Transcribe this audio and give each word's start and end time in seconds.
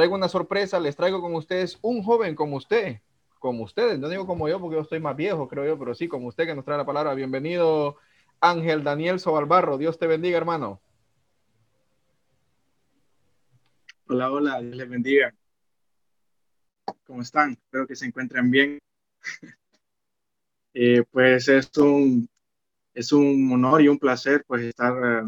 traigo 0.00 0.14
una 0.14 0.30
sorpresa, 0.30 0.80
les 0.80 0.96
traigo 0.96 1.20
con 1.20 1.34
ustedes 1.34 1.78
un 1.82 2.02
joven 2.02 2.34
como 2.34 2.56
usted, 2.56 3.02
como 3.38 3.64
ustedes, 3.64 3.98
no 3.98 4.08
digo 4.08 4.26
como 4.26 4.48
yo 4.48 4.58
porque 4.58 4.76
yo 4.76 4.80
estoy 4.80 4.98
más 4.98 5.14
viejo, 5.14 5.46
creo 5.46 5.66
yo, 5.66 5.78
pero 5.78 5.94
sí 5.94 6.08
como 6.08 6.28
usted 6.28 6.46
que 6.46 6.54
nos 6.54 6.64
trae 6.64 6.78
la 6.78 6.86
palabra. 6.86 7.12
Bienvenido, 7.12 7.98
Ángel 8.40 8.82
Daniel 8.82 9.20
Sobalbarro. 9.20 9.76
Dios 9.76 9.98
te 9.98 10.06
bendiga, 10.06 10.38
hermano. 10.38 10.80
Hola, 14.08 14.32
hola, 14.32 14.62
Dios 14.62 14.74
les 14.74 14.88
bendiga. 14.88 15.34
¿Cómo 17.06 17.20
están? 17.20 17.50
Espero 17.50 17.86
que 17.86 17.94
se 17.94 18.06
encuentren 18.06 18.50
bien. 18.50 18.78
Eh, 20.72 21.02
pues 21.10 21.48
es 21.48 21.68
un, 21.78 22.28
es 22.94 23.12
un 23.12 23.50
honor 23.52 23.82
y 23.82 23.88
un 23.88 23.98
placer 23.98 24.44
pues 24.46 24.62
estar 24.62 25.24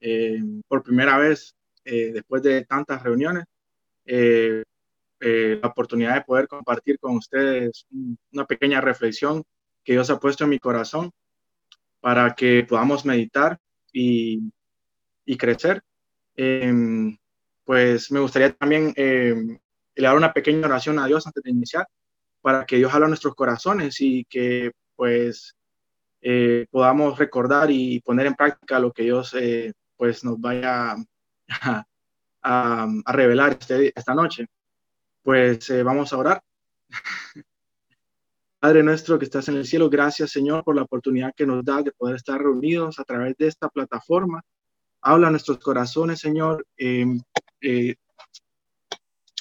eh, 0.00 0.42
por 0.66 0.82
primera 0.82 1.16
vez 1.16 1.54
eh, 1.84 2.10
después 2.12 2.42
de 2.42 2.64
tantas 2.64 3.04
reuniones 3.04 3.44
la 4.08 5.68
oportunidad 5.68 6.14
de 6.14 6.22
poder 6.22 6.48
compartir 6.48 6.98
con 6.98 7.16
ustedes 7.16 7.86
una 8.32 8.46
pequeña 8.46 8.80
reflexión 8.80 9.44
que 9.84 9.92
Dios 9.92 10.10
ha 10.10 10.20
puesto 10.20 10.44
en 10.44 10.50
mi 10.50 10.58
corazón 10.58 11.10
para 12.00 12.34
que 12.34 12.64
podamos 12.68 13.04
meditar 13.04 13.58
y, 13.92 14.50
crecer. 15.38 15.82
Em, 16.34 17.16
pues 17.64 18.10
me 18.10 18.20
gustaría 18.20 18.52
también 18.52 18.92
eh, 18.96 19.34
dar 19.96 20.16
una 20.16 20.32
pequeña 20.32 20.66
oración 20.66 20.98
a 20.98 21.06
Dios 21.06 21.26
antes 21.26 21.42
de 21.42 21.50
iniciar, 21.50 21.86
para 22.40 22.64
que 22.64 22.76
Dios 22.76 22.92
hable 22.94 23.06
a 23.06 23.08
nuestros 23.08 23.34
corazones 23.34 24.00
y 24.00 24.24
que 24.24 24.72
pues 24.96 25.54
eh, 26.20 26.66
podamos 26.70 27.18
recordar 27.18 27.70
y 27.70 28.00
poner 28.00 28.26
en 28.26 28.34
práctica 28.34 28.78
lo 28.78 28.92
que 28.92 29.04
Dios 29.04 29.34
eh, 29.34 29.72
pues 29.96 30.24
nos 30.24 30.40
vaya 30.40 30.96
a, 31.48 31.84
a, 32.48 33.12
revelar 33.12 33.58
este, 33.60 33.92
esta 33.94 34.14
noche. 34.14 34.46
Pues 35.22 35.68
eh, 35.70 35.82
vamos 35.82 36.12
a 36.12 36.18
orar. 36.18 36.42
Padre 38.60 38.82
nuestro 38.82 39.18
que 39.18 39.26
estás 39.26 39.48
en 39.48 39.56
el 39.56 39.66
cielo, 39.66 39.88
gracias 39.88 40.32
Señor 40.32 40.64
por 40.64 40.74
la 40.74 40.82
oportunidad 40.82 41.32
que 41.36 41.46
nos 41.46 41.64
da 41.64 41.80
de 41.80 41.92
poder 41.92 42.16
estar 42.16 42.40
reunidos 42.40 42.98
a 42.98 43.04
través 43.04 43.36
de 43.36 43.46
esta 43.46 43.68
plataforma. 43.68 44.42
Habla 45.00 45.30
nuestros 45.30 45.58
corazones, 45.58 46.18
Señor. 46.18 46.66
Em, 46.76 47.20
eh, 47.60 47.94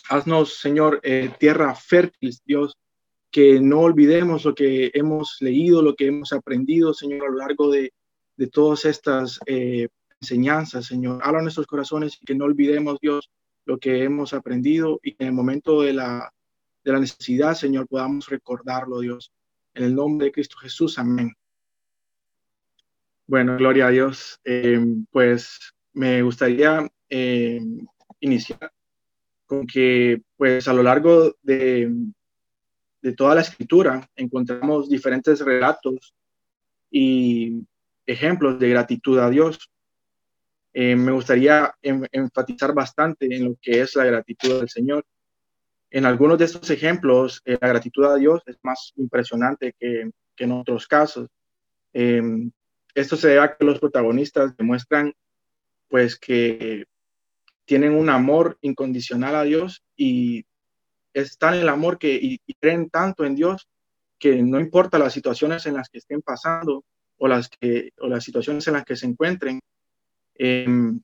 haznos, 0.09 0.59
Señor, 0.59 0.99
eh, 1.01 1.31
tierra 1.39 1.73
fértil, 1.73 2.35
Dios, 2.45 2.77
que 3.31 3.59
no 3.59 3.79
olvidemos 3.79 4.45
lo 4.45 4.53
que 4.53 4.91
hemos 4.93 5.37
leído, 5.39 5.81
lo 5.81 5.95
que 5.95 6.07
hemos 6.07 6.31
aprendido, 6.31 6.93
Señor, 6.93 7.25
a 7.25 7.31
lo 7.31 7.37
largo 7.37 7.71
de, 7.71 7.91
de 8.35 8.47
todas 8.47 8.85
estas 8.85 9.39
eh, 9.47 9.87
enseñanzas, 10.21 10.85
Señor. 10.85 11.21
Habla 11.23 11.41
nuestros 11.41 11.67
corazones 11.67 12.17
y 12.21 12.25
que 12.25 12.35
no 12.35 12.45
olvidemos, 12.45 12.99
Dios, 13.01 13.31
lo 13.65 13.77
que 13.77 14.03
hemos 14.03 14.33
aprendido 14.33 14.99
y 15.03 15.15
en 15.19 15.27
el 15.27 15.33
momento 15.33 15.81
de 15.81 15.93
la, 15.93 16.33
de 16.83 16.91
la 16.91 16.99
necesidad, 16.99 17.53
Señor, 17.53 17.87
podamos 17.87 18.27
recordarlo, 18.29 18.99
Dios. 18.99 19.31
En 19.73 19.83
el 19.83 19.95
nombre 19.95 20.27
de 20.27 20.31
Cristo 20.31 20.57
Jesús, 20.57 20.97
amén. 20.97 21.33
Bueno, 23.27 23.57
gloria 23.57 23.87
a 23.87 23.91
Dios. 23.91 24.39
pues 25.11 25.73
me 25.93 26.21
gustaría 26.21 26.87
iniciar 28.19 28.71
con 29.45 29.67
que, 29.67 30.21
pues, 30.35 30.67
a 30.67 30.73
lo 30.73 30.83
largo 30.83 31.35
de, 31.41 31.91
de 33.01 33.13
toda 33.13 33.35
la 33.35 33.41
escritura 33.41 34.09
encontramos 34.15 34.89
diferentes 34.89 35.39
relatos 35.41 36.13
y 36.89 37.63
ejemplos 38.05 38.59
de 38.59 38.69
gratitud 38.69 39.19
a 39.19 39.29
Dios. 39.29 39.69
Eh, 40.79 40.95
me 40.95 41.11
gustaría 41.11 41.73
enfatizar 41.81 42.71
bastante 42.71 43.25
en 43.25 43.45
lo 43.45 43.55
que 43.59 43.81
es 43.81 43.95
la 43.95 44.05
gratitud 44.05 44.59
del 44.59 44.69
Señor. 44.69 45.03
En 45.89 46.05
algunos 46.05 46.37
de 46.37 46.45
estos 46.45 46.69
ejemplos, 46.69 47.41
eh, 47.45 47.57
la 47.59 47.69
gratitud 47.69 48.05
a 48.05 48.15
Dios 48.15 48.43
es 48.45 48.57
más 48.61 48.93
impresionante 48.95 49.73
que, 49.79 50.11
en 50.37 50.51
otros 50.51 50.85
casos. 50.85 51.29
Eh, 51.93 52.21
esto 52.93 53.15
se 53.15 53.29
debe 53.29 53.39
a 53.39 53.57
que 53.57 53.65
los 53.65 53.79
protagonistas 53.79 54.55
demuestran 54.55 55.15
pues 55.87 56.15
que 56.19 56.85
tienen 57.65 57.93
un 57.93 58.11
amor 58.11 58.59
incondicional 58.61 59.33
a 59.33 59.45
Dios 59.45 59.83
y 59.95 60.45
están 61.11 61.55
en 61.55 61.61
el 61.61 61.69
amor 61.69 61.97
que 61.97 62.19
y, 62.21 62.39
creen 62.61 62.91
tanto 62.91 63.25
en 63.25 63.33
Dios 63.33 63.67
que 64.19 64.43
no 64.43 64.59
importa 64.59 64.99
las 64.99 65.13
situaciones 65.13 65.65
en 65.65 65.73
las 65.73 65.89
que 65.89 65.97
estén 65.97 66.21
pasando 66.21 66.85
o 67.17 67.27
las 67.27 67.49
que 67.49 67.93
o 67.97 68.07
las 68.07 68.23
situaciones 68.23 68.67
en 68.67 68.75
las 68.75 68.85
que 68.85 68.95
se 68.95 69.07
encuentren 69.07 69.59
em, 70.37 70.99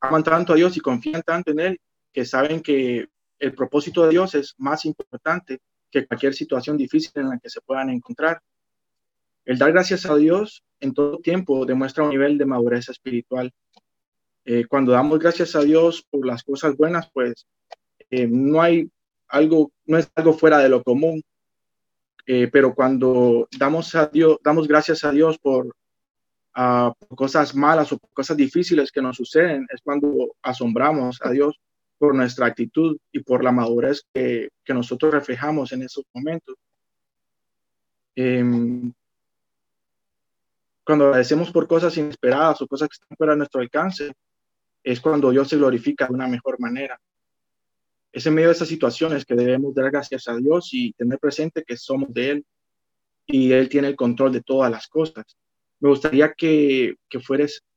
aman 0.00 0.22
tanto 0.22 0.52
a 0.52 0.56
Dios 0.56 0.76
y 0.76 0.80
confían 0.80 1.22
tanto 1.22 1.50
en 1.52 1.60
él 1.60 1.80
que 2.12 2.24
saben 2.24 2.60
que 2.60 3.08
el 3.38 3.54
propósito 3.54 4.04
de 4.04 4.10
Dios 4.10 4.34
es 4.34 4.54
más 4.58 4.84
importante 4.84 5.60
que 5.90 6.06
cualquier 6.06 6.34
situación 6.34 6.76
difícil 6.76 7.12
en 7.16 7.30
la 7.30 7.38
que 7.38 7.48
se 7.48 7.60
puedan 7.60 7.90
encontrar. 7.90 8.40
El 9.44 9.58
dar 9.58 9.72
gracias 9.72 10.06
a 10.06 10.16
Dios 10.16 10.62
en 10.80 10.92
todo 10.92 11.18
tiempo 11.18 11.64
demuestra 11.64 12.04
un 12.04 12.10
nivel 12.10 12.36
de 12.36 12.44
madurez 12.44 12.88
espiritual 12.88 13.52
eh, 14.50 14.64
cuando 14.66 14.92
damos 14.92 15.18
gracias 15.18 15.54
a 15.56 15.60
Dios 15.60 16.06
por 16.08 16.24
las 16.24 16.42
cosas 16.42 16.74
buenas, 16.74 17.10
pues 17.12 17.46
eh, 18.08 18.26
no 18.26 18.62
hay 18.62 18.90
algo, 19.28 19.72
no 19.84 19.98
es 19.98 20.10
algo 20.14 20.32
fuera 20.32 20.56
de 20.56 20.70
lo 20.70 20.82
común. 20.82 21.22
Eh, 22.26 22.48
pero 22.50 22.74
cuando 22.74 23.46
damos 23.58 23.94
a 23.94 24.06
Dios, 24.06 24.38
damos 24.42 24.66
gracias 24.66 25.04
a 25.04 25.10
Dios 25.10 25.38
por, 25.38 25.76
ah, 26.58 26.92
cosas 27.14 27.54
malas 27.54 27.92
o 27.92 27.98
cosas 28.12 28.36
difíciles 28.36 28.90
que 28.90 29.00
nos 29.00 29.16
suceden, 29.16 29.66
es 29.72 29.80
cuando 29.82 30.34
asombramos 30.42 31.18
a 31.22 31.30
Dios 31.30 31.58
por 31.98 32.14
nuestra 32.14 32.46
actitud 32.46 32.96
y 33.12 33.20
por 33.20 33.44
la 33.44 33.52
madurez 33.52 34.02
que, 34.12 34.48
que 34.64 34.74
nosotros 34.74 35.12
reflejamos 35.12 35.72
en 35.72 35.82
esos 35.82 36.04
momentos. 36.12 36.56
Em, 38.16 38.92
cuando 40.84 41.06
agradecemos 41.06 41.52
por 41.52 41.68
cosas 41.68 41.96
inesperadas 41.96 42.60
o 42.62 42.66
cosas 42.66 42.88
que 42.88 42.94
están 42.94 43.16
fuera 43.16 43.34
de 43.34 43.38
nuestro 43.38 43.60
alcance, 43.60 44.12
es 44.82 45.00
cuando 45.00 45.30
Dios 45.30 45.48
se 45.48 45.56
glorifica 45.56 46.06
de 46.06 46.14
una 46.14 46.26
mejor 46.26 46.58
manera. 46.58 46.98
Es 48.10 48.26
en 48.26 48.34
medio 48.34 48.48
de 48.48 48.54
esas 48.54 48.68
situaciones 48.68 49.24
que 49.24 49.34
debemos 49.34 49.74
dar 49.74 49.90
gracias 49.90 50.26
a 50.28 50.34
Dios 50.36 50.70
y 50.72 50.92
tener 50.94 51.18
presente 51.18 51.62
que 51.62 51.76
somos 51.76 52.12
de 52.12 52.30
Él 52.30 52.46
y 53.26 53.52
Él 53.52 53.68
tiene 53.68 53.88
el 53.88 53.96
control 53.96 54.32
de 54.32 54.42
todas 54.42 54.70
las 54.70 54.88
cosas. 54.88 55.24
Me 55.80 55.88
gustaría 55.88 56.32
que, 56.32 56.96
que, 57.08 57.20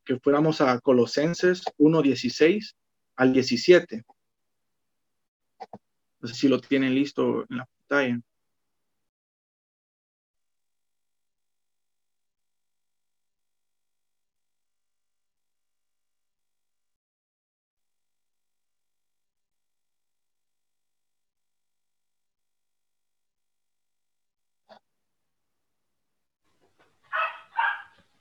que 0.04 0.20
fuéramos 0.20 0.62
a 0.62 0.80
Colosenses 0.80 1.64
1.16 1.78 2.74
al 3.16 3.34
17. 3.34 4.04
No 6.20 6.28
sé 6.28 6.34
si 6.34 6.48
lo 6.48 6.60
tienen 6.60 6.96
listo 6.96 7.46
en 7.50 7.58
la 7.58 7.66
pantalla. 7.66 8.22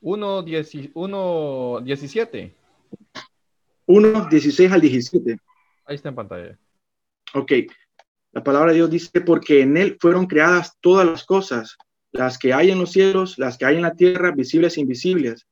1, 0.01 0.43
17. 1.83 2.55
1, 3.87 4.29
16 4.31 4.73
al 4.73 4.81
17. 4.81 5.37
Ahí 5.85 5.97
está 5.97 6.09
en 6.09 6.15
pantalla. 6.15 6.59
Ok. 7.35 7.53
La 8.33 8.43
palabra 8.45 8.71
de 8.71 8.77
Dios 8.77 8.91
dice, 8.91 9.21
porque 9.21 9.63
en 9.63 9.77
Él 9.77 9.99
fueron 10.01 10.27
creadas 10.27 10.77
todas 10.81 11.07
las 11.07 11.25
cosas, 11.25 11.77
las 12.13 12.39
que 12.39 12.53
hay 12.53 12.71
en 12.71 12.79
los 12.79 12.93
cielos, 12.93 13.39
las 13.39 13.59
que 13.59 13.67
hay 13.67 13.77
en 13.77 13.83
la 13.83 13.95
tierra, 13.95 14.31
visibles 14.31 14.77
e 14.77 14.83
invisibles, 14.83 15.47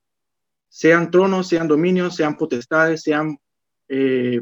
sean 0.68 1.10
tronos, 1.10 1.48
sean 1.48 1.68
dominios, 1.68 2.14
sean 2.16 2.36
potestades, 2.36 3.02
sean... 3.02 3.38
Eh, 3.88 4.40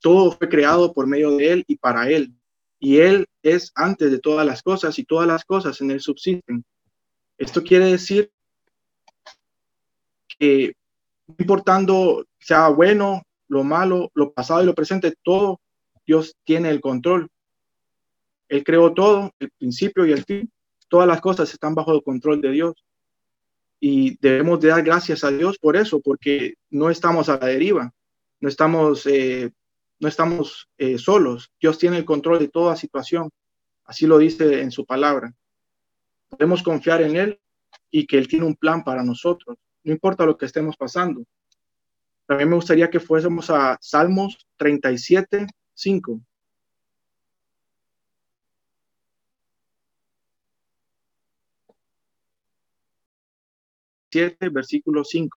todo 0.00 0.32
fue 0.32 0.48
creado 0.48 0.92
por 0.92 1.06
medio 1.06 1.36
de 1.36 1.52
Él 1.52 1.64
y 1.66 1.76
para 1.76 2.08
Él. 2.10 2.34
Y 2.78 2.98
Él 2.98 3.26
es 3.42 3.72
antes 3.74 4.10
de 4.10 4.18
todas 4.18 4.46
las 4.46 4.62
cosas 4.62 4.98
y 4.98 5.04
todas 5.04 5.26
las 5.26 5.44
cosas 5.44 5.80
en 5.80 5.90
Él 5.90 6.00
subsisten. 6.00 6.64
Esto 7.38 7.62
quiere 7.62 7.86
decir 7.86 8.30
que 10.38 10.72
importando 11.38 12.24
sea 12.38 12.68
bueno, 12.68 13.22
lo 13.48 13.64
malo, 13.64 14.10
lo 14.14 14.32
pasado 14.32 14.62
y 14.62 14.66
lo 14.66 14.74
presente, 14.74 15.14
todo 15.22 15.60
Dios 16.06 16.36
tiene 16.44 16.70
el 16.70 16.80
control. 16.80 17.28
Él 18.48 18.62
creó 18.62 18.94
todo, 18.94 19.32
el 19.40 19.50
principio 19.58 20.06
y 20.06 20.12
el 20.12 20.24
fin. 20.24 20.50
Todas 20.88 21.08
las 21.08 21.20
cosas 21.20 21.52
están 21.52 21.74
bajo 21.74 21.92
el 21.92 22.02
control 22.02 22.40
de 22.40 22.52
Dios. 22.52 22.74
Y 23.80 24.16
debemos 24.20 24.60
de 24.60 24.68
dar 24.68 24.82
gracias 24.82 25.24
a 25.24 25.30
Dios 25.30 25.58
por 25.58 25.76
eso, 25.76 26.00
porque 26.00 26.54
no 26.70 26.90
estamos 26.90 27.28
a 27.28 27.38
la 27.38 27.46
deriva, 27.46 27.92
no 28.40 28.48
estamos, 28.48 29.06
eh, 29.06 29.50
no 29.98 30.08
estamos 30.08 30.68
eh, 30.78 30.96
solos. 30.96 31.50
Dios 31.60 31.76
tiene 31.78 31.98
el 31.98 32.04
control 32.04 32.38
de 32.38 32.48
toda 32.48 32.76
situación. 32.76 33.30
Así 33.84 34.06
lo 34.06 34.18
dice 34.18 34.60
en 34.60 34.70
su 34.70 34.86
palabra. 34.86 35.34
Podemos 36.28 36.62
confiar 36.62 37.02
en 37.02 37.16
Él 37.16 37.40
y 37.90 38.06
que 38.06 38.18
Él 38.18 38.28
tiene 38.28 38.46
un 38.46 38.56
plan 38.56 38.82
para 38.82 39.02
nosotros 39.02 39.58
no 39.86 39.92
importa 39.92 40.26
lo 40.26 40.36
que 40.36 40.46
estemos 40.46 40.76
pasando. 40.76 41.24
También 42.26 42.50
me 42.50 42.56
gustaría 42.56 42.90
que 42.90 42.98
fuésemos 42.98 43.50
a 43.50 43.78
Salmos 43.80 44.36
37, 44.56 45.46
5. 45.74 46.20
versículo 54.50 55.04
5. 55.04 55.38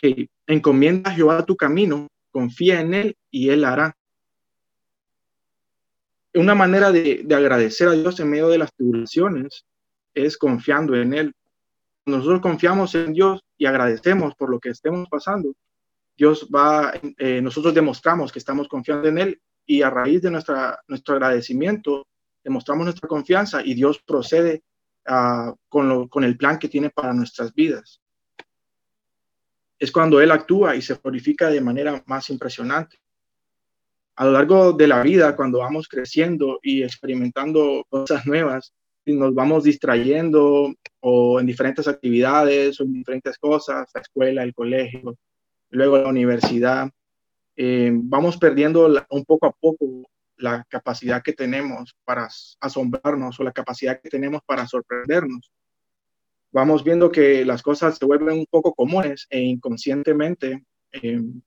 Que 0.00 0.28
encomienda 0.46 1.10
a 1.10 1.14
Jehová 1.14 1.44
tu 1.44 1.56
camino, 1.56 2.08
confía 2.30 2.80
en 2.80 2.94
Él 2.94 3.16
y 3.30 3.50
Él 3.50 3.64
hará. 3.64 3.96
Una 6.34 6.54
manera 6.54 6.92
de, 6.92 7.26
agradecer 7.34 7.88
a 7.88 7.92
Dios 7.92 8.18
en 8.20 8.30
medio 8.30 8.48
de 8.48 8.58
las 8.58 8.72
tribulaciones 8.72 9.64
es 10.14 10.38
confiando 10.38 10.94
en 10.94 11.12
Él. 11.12 11.34
Nosotros 12.06 12.40
confiamos 12.40 12.94
en 12.94 13.12
Dios 13.12 13.40
y 13.58 13.66
agradecemos 13.66 14.34
por 14.36 14.50
lo 14.50 14.58
que 14.58 14.70
estemos 14.70 15.08
pasando. 15.08 15.52
Dios 16.16 16.48
va, 16.54 16.92
eh, 17.18 17.40
nosotros 17.42 17.74
demostramos 17.74 18.32
que 18.32 18.38
estamos 18.38 18.68
confiando 18.68 19.08
en 19.08 19.18
Él 19.18 19.40
y 19.66 19.82
a 19.82 19.90
raíz 19.90 20.22
de 20.22 20.30
nuestra, 20.30 20.80
nuestro 20.88 21.14
agradecimiento 21.14 22.06
demostramos 22.42 22.84
nuestra 22.84 23.08
confianza 23.08 23.62
y 23.62 23.74
Dios 23.74 24.02
procede 24.06 24.62
uh, 25.08 25.54
con, 25.68 26.08
con 26.08 26.24
el 26.24 26.36
plan 26.36 26.58
que 26.58 26.68
tiene 26.68 26.90
para 26.90 27.12
nuestras 27.12 27.52
vidas 27.54 27.99
es 29.80 29.90
cuando 29.90 30.20
Él 30.20 30.30
actúa 30.30 30.76
y 30.76 30.82
se 30.82 30.94
glorifica 30.94 31.48
de 31.48 31.62
manera 31.62 32.04
más 32.06 32.28
impresionante. 32.28 32.98
A 34.16 34.26
lo 34.26 34.32
largo 34.32 34.74
de 34.74 34.86
la 34.86 35.02
vida, 35.02 35.34
cuando 35.34 35.60
vamos 35.60 35.88
creciendo 35.88 36.60
y 36.62 36.82
experimentando 36.82 37.86
cosas 37.88 38.26
nuevas, 38.26 38.74
y 39.06 39.14
nos 39.14 39.34
vamos 39.34 39.64
distrayendo 39.64 40.74
o 41.00 41.40
en 41.40 41.46
diferentes 41.46 41.88
actividades 41.88 42.78
o 42.78 42.84
en 42.84 42.92
diferentes 42.92 43.38
cosas, 43.38 43.88
la 43.94 44.00
escuela, 44.02 44.42
el 44.42 44.52
colegio, 44.52 45.16
luego 45.70 45.96
la 45.96 46.08
universidad, 46.08 46.90
eh, 47.56 47.90
vamos 47.94 48.36
perdiendo 48.36 48.86
un 49.08 49.24
poco 49.24 49.46
a 49.46 49.52
poco 49.52 50.10
la 50.36 50.66
capacidad 50.68 51.22
que 51.22 51.32
tenemos 51.32 51.96
para 52.04 52.28
asombrarnos 52.60 53.40
o 53.40 53.44
la 53.44 53.52
capacidad 53.52 53.98
que 54.00 54.10
tenemos 54.10 54.42
para 54.44 54.66
sorprendernos 54.66 55.50
vamos 56.52 56.82
viendo 56.84 57.10
que 57.10 57.44
las 57.44 57.62
cosas 57.62 57.96
se 57.98 58.04
vuelven 58.04 58.38
un 58.38 58.46
poco 58.46 58.74
comunes 58.74 59.26
e 59.30 59.40
inconscientemente 59.40 60.64
em, 60.92 61.40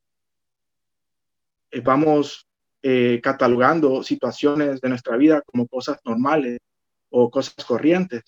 eh, 1.72 1.82
vamos 1.82 2.48
eh, 2.82 3.20
catalogando 3.22 4.04
situaciones 4.04 4.80
de 4.80 4.90
nuestra 4.90 5.18
vida 5.18 5.42
como 5.42 5.68
cosas 5.68 6.00
normales 6.06 6.60
o 7.10 7.30
cosas 7.30 7.66
corrientes. 7.66 8.24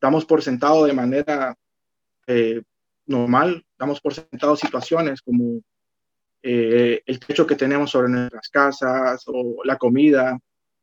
Damos 0.00 0.24
por 0.24 0.42
sentado 0.42 0.84
de 0.84 0.92
manera 0.92 1.56
eh, 2.26 2.62
normal, 3.06 3.64
damos 3.78 4.00
por 4.00 4.14
sentado 4.14 4.56
situaciones 4.56 5.22
como 5.22 5.60
el 6.42 7.18
techo 7.26 7.46
que 7.46 7.56
tenemos 7.56 7.90
sobre 7.90 8.10
nuestras 8.10 8.50
casas 8.50 9.24
o 9.28 9.64
la 9.64 9.78
comida. 9.78 10.38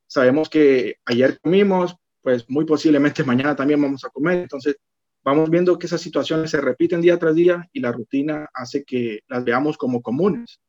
Sabemos 0.08 0.50
que 0.50 0.96
ayer 1.06 1.40
comimos, 1.40 1.96
pues 2.22 2.50
muy 2.50 2.66
posiblemente 2.66 3.24
mañana 3.24 3.56
también 3.56 3.82
vamos 3.82 4.04
a 4.06 4.10
comer. 4.10 4.40
Entonces, 4.40 4.78
vamos 5.24 5.50
viendo 5.50 5.78
que 5.78 5.88
esas 5.88 6.02
situaciones 6.02 6.52
se 6.52 6.62
repiten 6.62 7.02
día 7.02 7.18
tras 7.20 7.36
día 7.36 7.68
y 7.72 7.80
la 7.80 7.92
rutina 7.92 8.50
hace 8.54 8.84
que 8.84 9.22
las 9.28 9.44
veamos 9.44 9.78
como 9.78 10.02
comunes. 10.02 10.60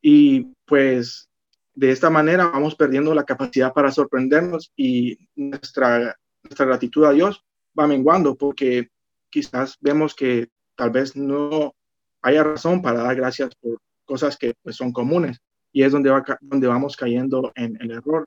Y 0.00 0.52
pues 0.64 1.28
de 1.74 1.90
esta 1.90 2.10
manera 2.10 2.46
vamos 2.48 2.74
perdiendo 2.74 3.14
la 3.14 3.24
capacidad 3.24 3.72
para 3.72 3.90
sorprendernos 3.90 4.72
y 4.76 5.18
nuestra, 5.34 6.16
nuestra 6.42 6.66
gratitud 6.66 7.04
a 7.04 7.12
Dios 7.12 7.44
va 7.78 7.86
menguando 7.86 8.36
porque 8.36 8.88
quizás 9.30 9.76
vemos 9.80 10.14
que 10.14 10.48
tal 10.76 10.90
vez 10.90 11.16
no 11.16 11.74
haya 12.22 12.42
razón 12.42 12.82
para 12.82 13.02
dar 13.02 13.16
gracias 13.16 13.54
por 13.60 13.78
cosas 14.04 14.36
que 14.36 14.54
pues, 14.62 14.76
son 14.76 14.92
comunes 14.92 15.38
y 15.72 15.82
es 15.82 15.92
donde, 15.92 16.10
donde 16.40 16.66
vamos 16.66 16.96
cayendo 16.96 17.52
en 17.54 17.76
el 17.80 17.90
error 17.90 18.26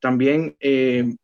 también 0.00 0.56
eh, 0.60 1.14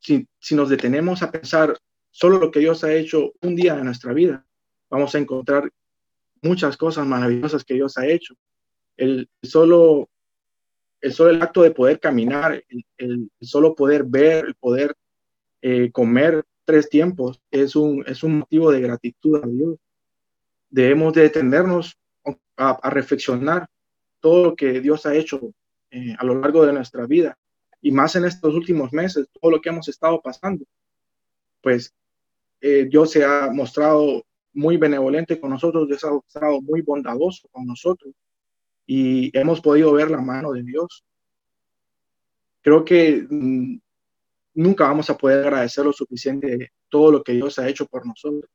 si, 0.00 0.54
nos 0.54 0.68
detenemos 0.68 1.22
a 1.22 1.30
pensar 1.30 1.78
solo 2.10 2.38
lo 2.38 2.50
que 2.50 2.60
Dios 2.60 2.84
ha 2.84 2.92
hecho 2.92 3.32
un 3.42 3.56
día 3.56 3.74
de 3.76 3.84
nuestra 3.84 4.12
vida, 4.12 4.44
vamos 4.88 5.14
a 5.14 5.18
encontrar 5.18 5.70
muchas 6.42 6.76
cosas 6.76 7.06
maravillosas 7.06 7.64
que 7.64 7.74
Dios 7.74 7.98
ha 7.98 8.06
hecho. 8.06 8.34
El, 8.96 9.28
solo, 9.42 10.08
el 11.00 11.12
solo 11.12 11.30
el 11.30 11.42
acto 11.42 11.62
de 11.62 11.70
poder 11.70 12.00
caminar, 12.00 12.62
el, 12.96 13.30
solo 13.40 13.74
poder 13.74 14.04
ver, 14.04 14.46
el 14.46 14.54
poder 14.54 14.94
eh, 15.62 15.90
comer 15.92 16.44
tres 16.64 16.88
tiempos 16.88 17.40
es 17.50 17.76
un, 17.76 18.04
es 18.06 18.22
un 18.22 18.40
motivo 18.40 18.70
de 18.70 18.80
gratitud 18.80 19.42
a 19.42 19.46
Dios. 19.46 19.76
Debemos 20.70 21.14
de 21.14 21.22
detenernos 21.22 21.96
a, 22.56 22.90
reflexionar 22.90 23.68
todo 24.20 24.44
lo 24.44 24.56
que 24.56 24.80
Dios 24.80 25.06
ha 25.06 25.14
hecho 25.14 25.54
eh, 25.90 26.14
a 26.18 26.24
lo 26.24 26.34
largo 26.40 26.66
de 26.66 26.72
nuestra 26.72 27.06
vida 27.06 27.38
y 27.80 27.92
más 27.92 28.16
en 28.16 28.24
estos 28.24 28.54
últimos 28.54 28.92
meses, 28.92 29.28
todo 29.40 29.52
lo 29.52 29.60
que 29.60 29.68
hemos 29.68 29.88
estado 29.88 30.20
pasando, 30.20 30.64
pues 31.60 31.94
eh, 32.60 32.86
Dios 32.90 33.10
se 33.10 33.24
ha 33.24 33.50
mostrado 33.52 34.24
muy 34.52 34.76
benevolente 34.76 35.38
con 35.38 35.50
nosotros, 35.50 35.86
Dios 35.86 36.02
ha 36.04 36.10
mostrado 36.10 36.60
muy 36.60 36.82
bondadoso 36.82 37.48
con 37.52 37.66
nosotros 37.66 38.12
y 38.86 39.36
hemos 39.38 39.60
podido 39.60 39.92
ver 39.92 40.10
la 40.10 40.20
mano 40.20 40.52
de 40.52 40.62
Dios. 40.62 41.04
Creo 42.62 42.84
que 42.84 43.26
mm, 43.28 43.78
nunca 44.54 44.84
vamos 44.88 45.08
a 45.10 45.16
poder 45.16 45.40
agradecer 45.46 45.84
lo 45.84 45.92
suficiente 45.92 46.72
todo 46.88 47.12
lo 47.12 47.22
que 47.22 47.32
Dios 47.32 47.58
ha 47.58 47.68
hecho 47.68 47.86
por 47.86 48.06
nosotros. 48.06 48.50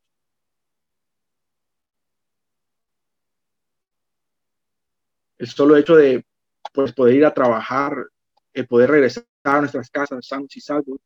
El 5.38 5.48
solo 5.48 5.78
hecho 5.78 5.96
de 5.96 6.26
pues, 6.74 6.94
poder 6.94 7.16
ir 7.16 7.26
a 7.26 7.34
trabajar 7.34 8.08
el 8.54 8.68
poder 8.68 8.92
regresar 8.92 9.26
a 9.44 9.60
nuestras 9.60 9.90
casas 9.90 10.28
sanos 10.28 10.56
y 10.56 10.62
salvos 10.62 11.00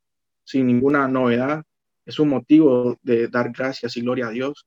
sin 0.43 0.67
ninguna 0.67 1.07
novedad 1.07 1.63
es 2.05 2.19
un 2.19 2.29
motivo 2.29 2.97
de 3.01 3.27
dar 3.27 3.51
gracias 3.51 3.97
y 3.97 4.01
gloria 4.01 4.27
a 4.27 4.31
Dios. 4.31 4.65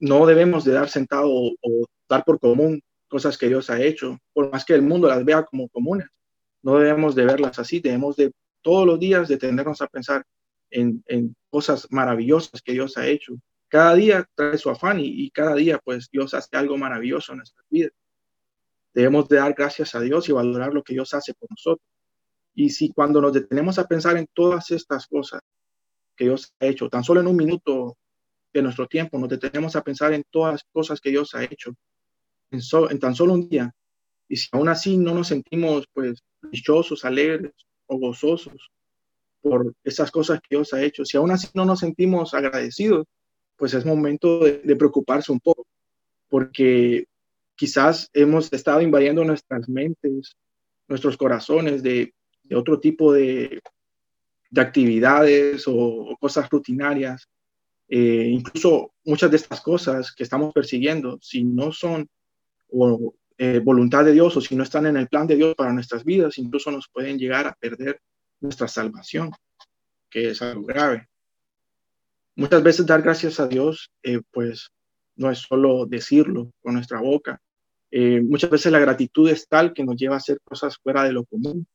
No 0.00 0.26
debemos 0.26 0.64
de 0.64 0.72
dar 0.72 0.88
sentado 0.88 1.28
o, 1.30 1.86
dar 2.08 2.24
por 2.24 2.40
común 2.40 2.80
cosas 3.06 3.38
que 3.38 3.48
Dios 3.48 3.70
ha 3.70 3.80
hecho, 3.80 4.18
por 4.32 4.50
más 4.50 4.64
que 4.64 4.74
el 4.74 4.82
mundo 4.82 5.08
las 5.08 5.24
vea 5.24 5.44
como 5.44 5.68
comunes. 5.68 6.08
No 6.62 6.78
debemos 6.78 7.14
de 7.14 7.24
verlas 7.24 7.58
así, 7.60 7.78
debemos 7.78 8.16
de 8.16 8.32
todos 8.62 8.84
los 8.84 8.98
días 8.98 9.28
detenernos 9.28 9.80
a 9.80 9.86
pensar 9.86 10.24
en, 10.70 11.02
cosas 11.48 11.86
maravillosas 11.90 12.60
que 12.60 12.72
Dios 12.72 12.98
ha 12.98 13.06
hecho. 13.06 13.34
Cada 13.68 13.94
día 13.94 14.28
trae 14.34 14.58
su 14.58 14.70
afán 14.70 14.98
y, 14.98 15.06
y, 15.06 15.30
cada 15.30 15.54
día 15.54 15.78
pues 15.84 16.08
Dios 16.10 16.34
hace 16.34 16.56
algo 16.56 16.76
maravilloso 16.76 17.32
en 17.32 17.38
nuestras 17.38 17.66
vidas. 17.70 17.92
Debemos 18.94 19.28
de 19.28 19.36
dar 19.36 19.54
gracias 19.54 19.94
a 19.94 20.00
Dios 20.00 20.28
y 20.28 20.32
valorar 20.32 20.72
lo 20.72 20.82
que 20.82 20.94
Dios 20.94 21.14
hace 21.14 21.34
por 21.34 21.50
nosotros. 21.50 21.86
Y 22.54 22.70
si 22.70 22.92
cuando 22.92 23.20
nos 23.20 23.32
detenemos 23.32 23.78
a 23.78 23.86
pensar 23.86 24.16
en 24.16 24.26
todas 24.32 24.70
estas 24.70 25.06
cosas 25.06 25.40
que 26.16 26.24
Dios 26.24 26.52
ha 26.60 26.66
hecho, 26.66 26.88
tan 26.88 27.04
solo 27.04 27.20
en 27.20 27.28
un 27.28 27.36
minuto 27.36 27.96
de 28.52 28.62
nuestro 28.62 28.86
tiempo, 28.88 29.18
nos 29.18 29.28
detenemos 29.28 29.76
a 29.76 29.82
pensar 29.82 30.12
en 30.12 30.24
todas 30.30 30.54
las 30.54 30.64
cosas 30.72 31.00
que 31.00 31.10
Dios 31.10 31.34
ha 31.34 31.44
hecho, 31.44 31.74
en, 32.50 32.60
en 32.90 32.98
tan 32.98 33.14
solo 33.14 33.34
un 33.34 33.48
día, 33.48 33.72
y 34.28 34.36
si 34.36 34.48
aún 34.52 34.68
así 34.68 34.96
no 34.96 35.14
nos 35.14 35.28
sentimos 35.28 35.86
pues 35.92 36.22
dichosos, 36.50 37.04
alegres 37.04 37.52
o 37.86 37.98
gozosos 37.98 38.70
por 39.40 39.74
esas 39.84 40.10
cosas 40.10 40.40
que 40.40 40.56
Dios 40.56 40.72
ha 40.74 40.82
hecho, 40.82 41.04
si 41.04 41.16
aún 41.16 41.30
así 41.30 41.48
no 41.54 41.64
nos 41.64 41.80
sentimos 41.80 42.34
agradecidos, 42.34 43.06
pues 43.56 43.74
es 43.74 43.84
momento 43.84 44.40
de, 44.40 44.58
de 44.58 44.76
preocuparse 44.76 45.32
un 45.32 45.40
poco, 45.40 45.66
porque 46.28 47.06
quizás 47.58 48.08
hemos 48.12 48.52
estado 48.52 48.80
invadiendo 48.80 49.24
nuestras 49.24 49.68
mentes, 49.68 50.36
nuestros 50.86 51.16
corazones 51.16 51.82
de, 51.82 52.14
otro 52.54 52.78
tipo 52.78 53.12
de, 53.12 53.60
actividades 54.56 55.64
o, 55.66 56.16
cosas 56.20 56.48
rutinarias. 56.48 57.28
Eh, 57.88 58.28
incluso 58.30 58.92
muchas 59.04 59.30
de 59.30 59.38
estas 59.38 59.60
cosas 59.60 60.14
que 60.14 60.22
estamos 60.22 60.52
persiguiendo, 60.54 61.18
si 61.20 61.42
no 61.42 61.72
son 61.72 62.08
eh, 63.38 63.58
voluntad 63.58 64.04
de 64.04 64.12
Dios 64.12 64.36
o 64.36 64.40
si 64.40 64.54
no 64.54 64.62
están 64.62 64.86
en 64.86 64.96
el 64.96 65.08
plan 65.08 65.26
de 65.26 65.36
Dios 65.36 65.54
para 65.56 65.72
nuestras 65.72 66.04
vidas, 66.04 66.38
incluso 66.38 66.70
nos 66.70 66.88
pueden 66.88 67.18
llegar 67.18 67.46
a 67.46 67.54
perder 67.54 68.00
nuestra 68.40 68.68
salvación, 68.68 69.32
que 70.08 70.30
es 70.30 70.42
algo 70.42 70.64
grave. 70.64 71.08
Muchas 72.36 72.62
veces 72.62 72.86
dar 72.86 73.02
gracias 73.02 73.40
a 73.40 73.48
Dios, 73.48 73.90
eh, 74.04 74.20
pues 74.30 74.70
no 75.16 75.28
es 75.30 75.40
solo 75.40 75.86
decirlo 75.86 76.52
con 76.62 76.74
nuestra 76.74 77.00
boca, 77.00 77.40
eh, 77.90 78.20
muchas 78.20 78.50
veces 78.50 78.70
la 78.72 78.78
gratitud 78.78 79.28
es 79.28 79.48
tal 79.48 79.72
que 79.72 79.84
nos 79.84 79.96
lleva 79.96 80.14
a 80.14 80.18
hacer 80.18 80.40
cosas 80.44 80.76
fuera 80.78 81.04
de 81.04 81.12
lo 81.12 81.24
común. 81.24 81.66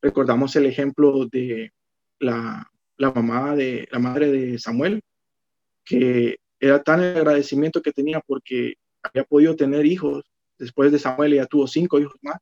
Recordamos 0.00 0.54
el 0.56 0.66
ejemplo 0.66 1.26
de 1.26 1.72
la, 2.18 2.70
la 2.96 3.10
mamá 3.12 3.56
de 3.56 3.88
la 3.90 3.98
madre 3.98 4.30
de 4.30 4.58
Samuel, 4.58 5.02
que 5.84 6.38
era 6.58 6.82
tan 6.82 7.02
el 7.02 7.16
agradecimiento 7.16 7.82
que 7.82 7.92
tenía 7.92 8.20
porque 8.20 8.74
había 9.02 9.24
podido 9.24 9.56
tener 9.56 9.86
hijos. 9.86 10.22
Después 10.58 10.92
de 10.92 10.98
Samuel 10.98 11.34
ya 11.34 11.46
tuvo 11.46 11.66
cinco 11.66 11.98
hijos 11.98 12.16
más. 12.22 12.38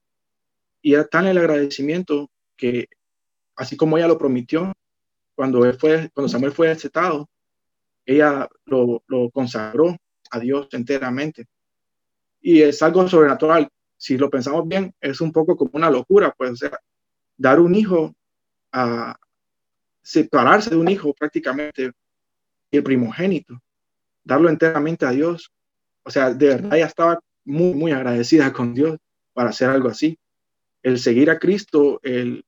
Y 0.82 0.94
era 0.94 1.06
tan 1.06 1.26
el 1.26 1.38
agradecimiento 1.38 2.30
que, 2.56 2.88
así 3.56 3.76
como 3.76 3.96
ella 3.96 4.08
lo 4.08 4.18
prometió, 4.18 4.72
cuando, 5.34 5.64
él 5.64 5.74
fue, 5.74 6.10
cuando 6.12 6.28
Samuel 6.28 6.52
fue 6.52 6.70
aceptado, 6.70 7.28
ella 8.04 8.48
lo, 8.64 9.04
lo 9.06 9.30
consagró 9.30 9.96
a 10.30 10.40
Dios 10.40 10.68
enteramente. 10.72 11.46
Y 12.40 12.62
es 12.62 12.82
algo 12.82 13.06
sobrenatural. 13.08 13.68
Si 13.96 14.16
lo 14.16 14.30
pensamos 14.30 14.66
bien, 14.66 14.94
es 15.00 15.20
un 15.20 15.32
poco 15.32 15.56
como 15.56 15.72
una 15.74 15.90
locura, 15.90 16.32
pues, 16.36 16.52
o 16.52 16.56
sea, 16.56 16.78
dar 17.36 17.60
un 17.60 17.74
hijo 17.74 18.14
a 18.72 19.16
separarse 20.02 20.70
de 20.70 20.76
un 20.76 20.88
hijo 20.88 21.12
prácticamente, 21.14 21.92
el 22.70 22.82
primogénito, 22.82 23.60
darlo 24.24 24.48
enteramente 24.48 25.04
a 25.04 25.10
Dios. 25.10 25.52
O 26.02 26.10
sea, 26.10 26.32
de 26.32 26.46
verdad 26.46 26.76
ella 26.76 26.86
estaba 26.86 27.20
muy, 27.44 27.74
muy 27.74 27.92
agradecida 27.92 28.52
con 28.52 28.74
Dios 28.74 28.98
para 29.32 29.50
hacer 29.50 29.68
algo 29.70 29.88
así. 29.88 30.18
El 30.82 30.98
seguir 30.98 31.30
a 31.30 31.38
Cristo, 31.38 32.00
el, 32.02 32.44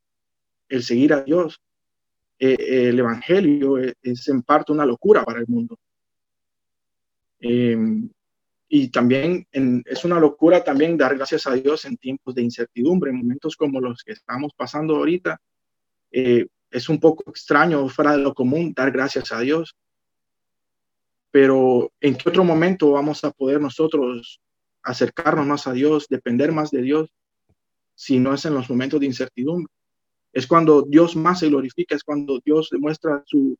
el 0.68 0.82
seguir 0.82 1.12
a 1.12 1.22
Dios, 1.22 1.60
eh, 2.38 2.88
el 2.88 2.98
Evangelio 2.98 3.76
es, 3.76 4.28
en 4.28 4.42
parte 4.42 4.72
una 4.72 4.86
locura 4.86 5.24
para 5.24 5.40
el 5.40 5.46
mundo. 5.46 5.78
Em, 7.38 8.10
y 8.72 8.88
también 8.88 9.48
es 9.50 10.04
una 10.04 10.20
locura 10.20 10.62
también 10.62 10.96
dar 10.96 11.16
gracias 11.16 11.44
a 11.48 11.54
Dios 11.54 11.84
en 11.86 11.96
tiempos 11.96 12.36
de 12.36 12.42
incertidumbre, 12.42 13.10
en 13.10 13.16
momentos 13.16 13.56
como 13.56 13.80
los 13.80 14.04
que 14.04 14.12
estamos 14.12 14.52
pasando 14.56 14.94
ahorita. 14.94 15.40
Eh, 16.12 16.46
es 16.70 16.88
un 16.88 17.00
poco 17.00 17.28
extraño, 17.28 17.88
fuera 17.88 18.12
de 18.12 18.22
lo 18.22 18.32
común, 18.32 18.72
dar 18.72 18.92
gracias 18.92 19.32
a 19.32 19.40
Dios. 19.40 19.74
Pero 21.32 21.90
¿en 22.00 22.14
qué 22.14 22.28
otro 22.28 22.44
momento 22.44 22.92
vamos 22.92 23.24
a 23.24 23.32
poder 23.32 23.60
nosotros 23.60 24.40
acercarnos 24.84 25.48
más 25.48 25.66
a 25.66 25.72
Dios, 25.72 26.06
depender 26.08 26.52
más 26.52 26.70
de 26.70 26.82
Dios, 26.82 27.10
si 27.96 28.20
no 28.20 28.32
es 28.32 28.44
en 28.44 28.54
los 28.54 28.70
momentos 28.70 29.00
de 29.00 29.06
incertidumbre? 29.06 29.72
Es 30.32 30.46
cuando 30.46 30.82
Dios 30.82 31.16
más 31.16 31.40
se 31.40 31.48
glorifica, 31.48 31.96
es 31.96 32.04
cuando 32.04 32.38
Dios 32.44 32.68
demuestra 32.70 33.24
su, 33.26 33.58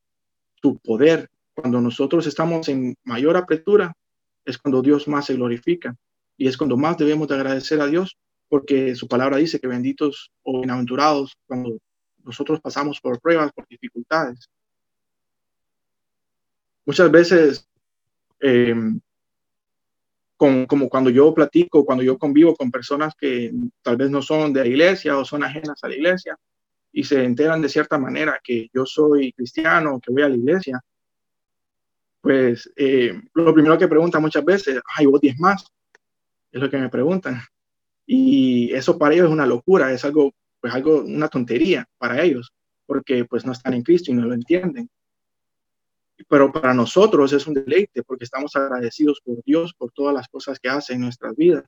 su 0.62 0.78
poder. 0.78 1.28
Cuando 1.52 1.80
nosotros 1.80 2.28
estamos 2.28 2.68
en 2.68 2.94
mayor 3.02 3.36
apertura, 3.36 3.92
es 4.44 4.58
cuando 4.58 4.82
Dios 4.82 5.08
más 5.08 5.26
se 5.26 5.34
glorifica. 5.34 5.96
Y 6.36 6.48
es 6.48 6.56
cuando 6.56 6.76
más 6.76 6.96
debemos 6.96 7.28
de 7.28 7.34
agradecer 7.34 7.80
a 7.80 7.86
Dios, 7.86 8.16
porque 8.48 8.94
su 8.94 9.06
palabra 9.06 9.36
dice 9.36 9.60
que 9.60 9.66
benditos 9.66 10.30
o 10.42 10.58
bienaventurados 10.58 11.36
cuando 11.46 11.78
nosotros 12.24 12.60
pasamos 12.60 13.00
por 13.00 13.20
pruebas, 13.20 13.52
por 13.52 13.66
dificultades. 13.68 14.48
Muchas 16.86 17.10
veces, 17.10 17.68
eh, 18.40 18.74
como 20.36 20.88
cuando 20.88 21.10
yo 21.10 21.34
platico, 21.34 21.84
cuando 21.84 22.02
yo 22.02 22.18
convivo 22.18 22.56
con 22.56 22.70
personas 22.70 23.14
que 23.14 23.52
tal 23.82 23.96
vez 23.98 24.10
no 24.10 24.22
son 24.22 24.52
de 24.54 24.60
la 24.60 24.66
iglesia 24.66 25.18
o 25.18 25.24
son 25.24 25.44
ajenas 25.44 25.78
a 25.82 25.88
la 25.88 25.94
iglesia 25.94 26.38
y 26.92 27.04
se 27.04 27.22
enteran 27.22 27.60
de 27.60 27.68
cierta 27.68 27.98
manera 27.98 28.40
que 28.42 28.68
yo 28.72 28.86
soy 28.86 29.32
cristiano, 29.32 30.00
que 30.00 30.10
voy 30.10 30.22
a 30.22 30.28
la 30.28 30.36
iglesia, 30.36 30.80
pues 32.20 32.70
eh, 32.76 33.20
lo 33.34 33.54
primero 33.54 33.78
que 33.78 33.88
preguntan 33.88 34.22
muchas 34.22 34.44
veces, 34.44 34.80
ay, 34.96 35.06
vos 35.06 35.20
diez 35.20 35.38
más, 35.38 35.64
es 36.52 36.60
lo 36.60 36.70
que 36.70 36.78
me 36.78 36.88
preguntan. 36.88 37.40
Y 38.06 38.72
eso 38.74 38.98
para 38.98 39.14
ellos 39.14 39.26
es 39.28 39.32
una 39.32 39.46
locura, 39.46 39.92
es 39.92 40.04
algo 40.04 40.32
pues 40.60 40.74
algo, 40.74 41.02
una 41.02 41.28
tontería 41.28 41.88
para 41.98 42.22
ellos, 42.22 42.52
porque 42.86 43.24
pues 43.24 43.44
no 43.44 43.52
están 43.52 43.74
en 43.74 43.82
Cristo 43.82 44.10
y 44.10 44.14
no 44.14 44.26
lo 44.26 44.34
entienden. 44.34 44.90
Pero 46.28 46.52
para 46.52 46.74
nosotros 46.74 47.32
es 47.32 47.46
un 47.46 47.54
deleite 47.54 48.02
porque 48.02 48.24
estamos 48.24 48.54
agradecidos 48.54 49.20
por 49.24 49.42
Dios 49.42 49.72
por 49.74 49.90
todas 49.92 50.14
las 50.14 50.28
cosas 50.28 50.58
que 50.60 50.68
hace 50.68 50.92
en 50.92 51.00
nuestras 51.00 51.34
vidas. 51.34 51.64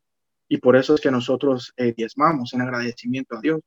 Y 0.47 0.59
por 0.59 0.77
eso 0.77 0.95
es 0.95 1.01
que 1.01 1.11
nosotros 1.11 1.73
eh, 1.77 1.95
diezmamos 1.97 2.53
en 2.53 2.61
agradecimiento 2.61 3.37
a 3.37 3.41
Dios. 3.41 3.61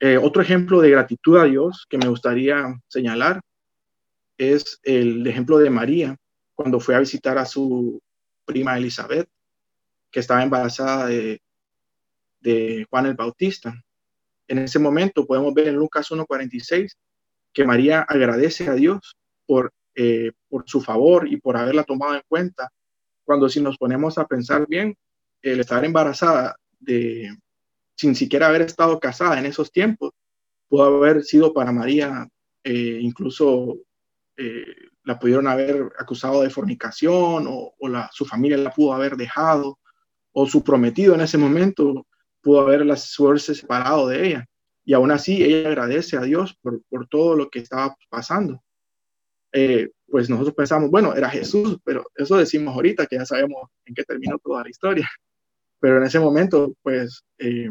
Eh, 0.00 0.18
otro 0.18 0.42
ejemplo 0.42 0.80
de 0.80 0.90
gratitud 0.90 1.38
a 1.38 1.44
Dios 1.44 1.86
que 1.88 1.98
me 1.98 2.08
gustaría 2.08 2.78
señalar 2.88 3.40
es 4.40 4.80
el 4.84 5.26
ejemplo 5.26 5.58
de 5.58 5.68
María 5.68 6.16
cuando 6.54 6.80
fue 6.80 6.94
a 6.94 7.00
visitar 7.00 7.36
a 7.36 7.44
su 7.44 8.00
prima 8.46 8.78
Elizabeth, 8.78 9.28
que 10.10 10.20
estaba 10.20 10.42
embarazada 10.42 11.06
de, 11.06 11.42
de 12.40 12.86
Juan 12.88 13.04
el 13.04 13.14
Bautista. 13.14 13.74
En 14.48 14.58
ese 14.58 14.78
momento 14.78 15.26
podemos 15.26 15.52
ver 15.52 15.68
en 15.68 15.76
Lucas 15.76 16.10
1.46 16.10 16.96
que 17.52 17.66
María 17.66 18.00
agradece 18.00 18.68
a 18.68 18.74
Dios 18.74 19.14
por, 19.44 19.74
eh, 19.94 20.32
por 20.48 20.64
su 20.66 20.80
favor 20.80 21.28
y 21.28 21.36
por 21.36 21.58
haberla 21.58 21.84
tomado 21.84 22.14
en 22.14 22.22
cuenta, 22.26 22.70
cuando 23.24 23.46
si 23.50 23.60
nos 23.60 23.76
ponemos 23.76 24.16
a 24.16 24.26
pensar 24.26 24.66
bien, 24.66 24.96
el 25.42 25.60
estar 25.60 25.84
embarazada 25.84 26.56
de, 26.78 27.36
sin 27.94 28.14
siquiera 28.14 28.48
haber 28.48 28.62
estado 28.62 28.98
casada 29.00 29.38
en 29.38 29.44
esos 29.44 29.70
tiempos, 29.70 30.12
pudo 30.66 30.84
haber 30.84 31.24
sido 31.24 31.52
para 31.52 31.72
María, 31.72 32.26
eh, 32.64 33.00
incluso 33.02 33.76
eh, 34.42 34.64
la 35.04 35.18
pudieron 35.18 35.46
haber 35.46 35.92
acusado 35.98 36.40
de 36.40 36.48
fornicación 36.48 37.44
o, 37.46 37.74
la, 37.88 38.08
su 38.10 38.24
familia 38.24 38.56
la 38.56 38.70
pudo 38.70 38.94
haber 38.94 39.16
dejado 39.16 39.78
o 40.32 40.46
su 40.46 40.64
prometido 40.64 41.14
en 41.14 41.20
ese 41.20 41.36
momento 41.36 42.06
pudo 42.40 42.60
haberla 42.60 42.96
suerte 42.96 43.54
separado 43.54 44.08
de 44.08 44.26
ella. 44.26 44.46
Y 44.82 44.94
aún 44.94 45.10
así, 45.10 45.42
ella 45.42 45.68
agradece 45.68 46.16
a 46.16 46.22
Dios 46.22 46.56
por, 46.62 46.82
por 46.88 47.06
todo 47.06 47.36
lo 47.36 47.50
que 47.50 47.58
estaba 47.58 47.94
pasando. 48.08 48.62
Eh, 49.52 49.90
pues 50.06 50.30
nosotros 50.30 50.54
pensamos, 50.54 50.90
bueno, 50.90 51.14
era 51.14 51.28
Jesús, 51.28 51.78
pero 51.84 52.04
eso 52.14 52.38
decimos 52.38 52.74
ahorita, 52.74 53.06
que 53.06 53.16
ya 53.16 53.26
sabemos 53.26 53.68
en 53.84 53.94
qué 53.94 54.04
terminó 54.04 54.38
toda 54.38 54.62
la 54.62 54.70
historia. 54.70 55.08
Pero 55.80 55.98
en 55.98 56.04
ese 56.04 56.18
momento, 56.18 56.74
pues, 56.82 57.22
eh, 57.38 57.70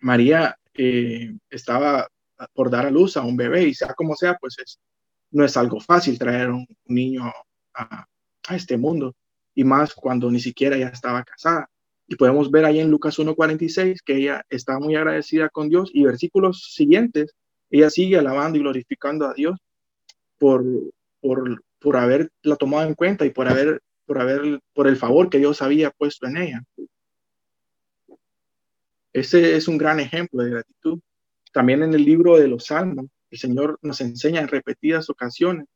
María 0.00 0.56
eh, 0.74 1.34
estaba 1.50 2.06
por 2.52 2.70
dar 2.70 2.86
a 2.86 2.90
luz 2.90 3.16
a 3.16 3.22
un 3.22 3.36
bebé 3.36 3.64
y 3.64 3.74
sea 3.74 3.94
como 3.94 4.14
sea, 4.14 4.36
pues 4.38 4.58
es, 4.58 4.78
no 5.30 5.44
es 5.44 5.56
algo 5.56 5.80
fácil 5.80 6.18
traer 6.18 6.50
un, 6.50 6.66
niño 6.86 7.32
a, 7.74 8.06
este 8.50 8.76
mundo 8.76 9.14
y 9.54 9.64
más 9.64 9.92
cuando 9.94 10.30
ni 10.30 10.38
siquiera 10.40 10.76
ya 10.76 10.88
estaba 10.88 11.24
casada. 11.24 11.68
Y 12.06 12.14
podemos 12.14 12.50
ver 12.50 12.64
ahí 12.64 12.78
en 12.78 12.90
Lucas 12.90 13.18
1.46 13.18 13.98
que 14.04 14.16
ella 14.16 14.44
está 14.48 14.78
muy 14.78 14.94
agradecida 14.94 15.48
con 15.48 15.68
Dios 15.68 15.90
y 15.92 16.04
versículos 16.04 16.72
siguientes, 16.72 17.34
ella 17.70 17.90
sigue 17.90 18.16
alabando 18.16 18.58
y 18.58 18.60
glorificando 18.60 19.26
a 19.26 19.34
Dios 19.34 19.58
por, 20.38 20.64
por, 21.20 21.64
por 21.80 21.96
haberla 21.96 22.56
tomado 22.58 22.88
en 22.88 22.94
cuenta 22.94 23.26
y 23.26 23.30
por 23.30 23.48
haber, 23.48 23.82
por 24.04 24.20
haber, 24.20 24.60
por 24.72 24.86
el 24.86 24.96
favor 24.96 25.28
que 25.28 25.38
Dios 25.38 25.62
había 25.62 25.90
puesto 25.90 26.26
en 26.26 26.36
ella. 26.36 26.62
Ese 29.12 29.56
es 29.56 29.66
un 29.66 29.78
gran 29.78 29.98
ejemplo 29.98 30.42
de 30.42 30.50
gratitud. 30.50 31.00
También 31.52 31.82
en 31.82 31.94
el 31.94 32.04
libro 32.04 32.36
de 32.36 32.48
los 32.48 32.66
Salmos, 32.66 33.06
el 33.30 33.38
Señor 33.38 33.78
nos 33.82 34.00
enseña 34.00 34.40
en 34.40 34.48
repetidas 34.48 35.10
ocasiones 35.10 35.66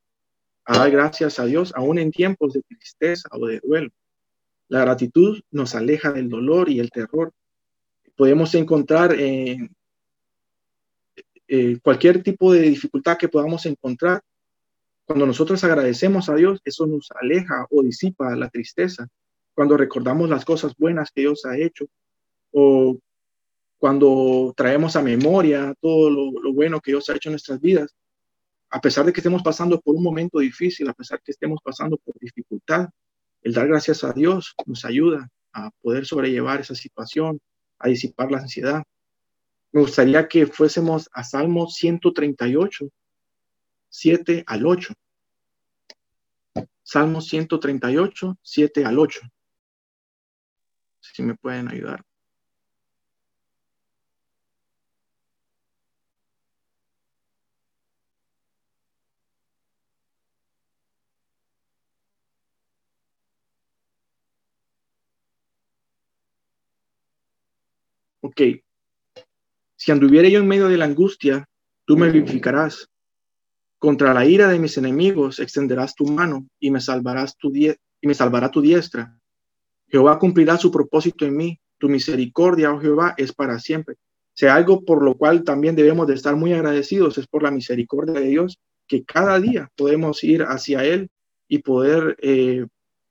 a 0.65 0.79
dar 0.79 0.91
gracias 0.91 1.39
a 1.39 1.47
Dios, 1.47 1.73
aún 1.75 1.99
en 1.99 2.11
tiempos 2.11 2.53
de 2.53 2.63
tristeza 2.63 3.29
o 3.33 3.47
de 3.47 3.61
duelo. 3.61 3.91
La 4.69 4.81
gratitud 4.83 5.41
nos 5.51 5.75
aleja 5.75 6.13
del 6.13 6.29
dolor 6.29 6.69
y 6.69 6.79
el 6.79 6.91
terror. 6.91 7.33
Podemos 8.17 8.55
encontrar 8.55 9.15
en 9.19 9.75
cualquier 11.83 12.23
tipo 12.23 12.53
de 12.53 12.61
dificultad 12.63 13.19
que 13.19 13.29
podamos 13.29 13.67
encontrar. 13.67 14.23
Cuando 15.05 15.27
nosotros 15.27 15.65
agradecemos 15.65 16.29
a 16.29 16.37
Dios, 16.37 16.61
eso 16.65 16.87
nos 16.87 17.09
aleja 17.21 17.67
o 17.71 17.83
disipa 17.83 18.37
la 18.37 18.49
tristeza. 18.49 19.09
Cuando 19.55 19.77
recordamos 19.77 20.31
las 20.31 20.45
cosas 20.45 20.77
buenas 20.79 21.11
que 21.11 21.23
Dios 21.23 21.45
ha 21.47 21.59
hecho 21.59 21.87
o 22.53 22.97
cuando 23.81 24.53
traemos 24.55 24.95
a 24.95 25.03
memoria 25.03 25.75
todo 25.81 26.11
lo, 26.11 26.53
bueno 26.53 26.81
que 26.81 26.91
Dios 26.91 27.09
ha 27.09 27.17
hecho 27.17 27.31
en 27.31 27.33
nuestras 27.33 27.59
vidas, 27.63 27.97
a 28.69 28.79
pesar 28.79 29.07
de 29.07 29.13
que 29.13 29.21
estemos 29.21 29.43
pasando 29.43 29.81
por 29.81 29.97
un 29.97 30.03
momento 30.03 30.39
difícil, 30.39 30.87
a 30.91 30.93
pesar 30.93 31.19
de 31.19 31.25
que 31.25 31.33
estemos 31.33 31.61
pasando 31.65 31.97
por 31.97 32.15
dificultad, 32.21 32.91
el 33.41 33.55
dar 33.55 33.67
gracias 33.67 34.05
a 34.05 34.13
Dios 34.13 34.55
nos 34.67 34.85
ayuda 34.85 35.31
a 35.55 35.71
poder 35.81 36.05
sobrellevar 36.05 36.61
esa 36.61 36.75
situación, 36.75 37.41
a 37.79 37.89
disipar 37.89 38.31
la 38.31 38.41
ansiedad. 38.41 38.83
Me 39.73 39.81
gustaría 39.81 40.29
que 40.29 40.47
fuésemos 40.47 41.09
a 41.15 41.25
Salmo 41.25 41.67
138, 41.67 42.87
7 43.89 44.45
al 44.47 44.67
8. 44.67 44.93
Salmo 46.83 47.23
138, 47.23 48.39
7 48.43 48.85
al 48.85 48.99
8. 48.99 49.21
Si 51.01 51.23
me 51.23 51.35
pueden 51.35 51.69
ayudar. 51.69 52.05
Ok, 68.31 68.41
si 69.77 69.91
anduviera 69.91 70.29
yo 70.29 70.39
en 70.39 70.49
medio 70.49 70.69
de 70.69 70.77
la 70.77 70.85
angustia, 70.85 71.49
tú 71.85 71.97
me 71.97 72.11
vivificarás. 72.11 72.89
Contra 73.79 74.13
la 74.13 74.27
ira 74.27 74.49
de 74.49 74.59
mis 74.59 74.77
enemigos 74.77 75.41
extenderás 75.41 75.95
tu 75.95 76.05
mano 76.07 76.47
y 76.61 76.71
me 76.71 76.81
salvarás 76.81 77.37
tu 77.37 77.51
y 77.55 77.77
me 78.03 78.15
salvará 78.15 78.51
tu 78.51 78.61
diestra. 78.61 79.19
Jehová 79.89 80.19
cumplirá 80.19 80.57
su 80.57 80.71
propósito 80.71 81.25
en 81.25 81.37
mí. 81.37 81.61
Tu 81.79 81.89
misericordia, 81.89 82.73
oh 82.73 82.79
Jehová, 82.79 83.15
es 83.17 83.33
para 83.33 83.59
siempre. 83.59 83.97
sea, 84.35 84.55
algo 84.55 84.85
por 84.85 85.03
lo 85.03 85.17
cual 85.17 85.45
también 85.45 85.75
debemos 85.75 86.07
de 86.07 86.15
estar 86.15 86.37
muy 86.37 86.53
agradecidos 86.53 87.17
es 87.19 87.27
por 87.27 87.43
la 87.43 87.51
misericordia 87.51 88.21
de 88.21 88.27
Dios, 88.27 88.59
que 88.87 89.03
cada 89.05 89.41
día 89.41 89.71
podemos 89.77 90.23
ir 90.23 90.43
hacia 90.43 90.85
Él 90.85 91.09
y 91.49 91.61
poder 91.61 92.17
eh, 92.21 92.67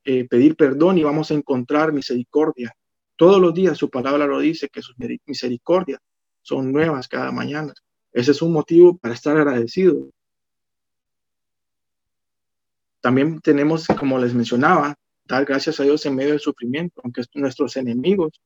eh, 0.05 0.27
pedir 0.29 0.55
perdón 0.55 0.99
y 0.99 1.03
vamos 1.03 1.31
a 1.31 1.33
encontrar 1.33 1.93
misericordia. 1.93 2.73
Todos 3.19 3.41
los 3.41 3.53
días 3.53 3.77
su 3.77 3.89
palabra 3.89 4.25
lo 4.25 4.39
dice, 4.39 4.69
que 4.69 4.81
sus 4.81 4.95
misericordias 5.25 5.99
son 6.41 6.71
nuevas 6.71 7.09
cada 7.09 7.33
mañana. 7.33 7.73
Ese 8.13 8.31
es 8.31 8.41
un 8.41 8.53
motivo 8.53 8.97
para 8.97 9.13
estar 9.13 9.35
agradecido. 9.35 10.07
También 13.01 13.41
tenemos, 13.41 13.87
como 13.99 14.17
les 14.19 14.33
mencionaba, 14.33 14.95
dar 15.25 15.43
gracias 15.43 15.81
a 15.81 15.83
Dios 15.83 16.05
en 16.05 16.15
medio 16.15 16.29
del 16.29 16.39
sufrimiento, 16.39 17.01
aunque 17.03 17.23
nuestros 17.33 17.75
enemigos 17.75 18.39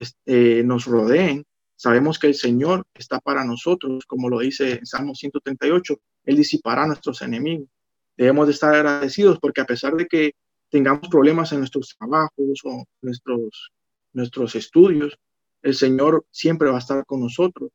este, 0.00 0.64
nos 0.64 0.86
rodeen. 0.86 1.44
Sabemos 1.76 2.18
que 2.18 2.28
el 2.28 2.34
Señor 2.36 2.86
está 2.94 3.20
para 3.20 3.44
nosotros, 3.44 4.06
como 4.06 4.30
lo 4.30 4.38
dice 4.38 4.78
en 4.78 4.86
Salmo 4.86 5.14
138, 5.14 5.94
Él 6.24 6.36
disipará 6.36 6.84
a 6.84 6.86
nuestros 6.86 7.20
enemigos. 7.20 7.68
Debemos 8.16 8.46
de 8.46 8.54
estar 8.54 8.74
agradecidos 8.74 9.38
porque 9.38 9.60
a 9.60 9.66
pesar 9.66 9.94
de 9.94 10.06
que 10.06 10.32
tengamos 10.70 11.06
problemas 11.10 11.52
en 11.52 11.58
nuestros 11.58 11.94
trabajos 11.98 12.60
o 12.64 12.82
nuestros, 13.02 13.72
nuestros 14.16 14.54
estudios, 14.54 15.18
el 15.62 15.74
Señor 15.74 16.24
siempre 16.30 16.70
va 16.70 16.76
a 16.76 16.80
estar 16.80 17.04
con 17.04 17.20
nosotros. 17.20 17.70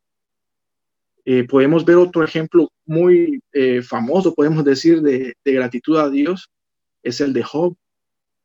Eh, 1.23 1.43
podemos 1.43 1.85
ver 1.85 1.97
otro 1.97 2.23
ejemplo 2.23 2.71
muy 2.85 3.41
eh, 3.53 3.83
famoso, 3.83 4.33
podemos 4.33 4.65
decir, 4.65 5.01
de, 5.01 5.35
gratitud 5.45 5.97
a 5.97 6.09
Dios, 6.09 6.49
es 7.03 7.21
el 7.21 7.31
de 7.33 7.43
Job. 7.43 7.75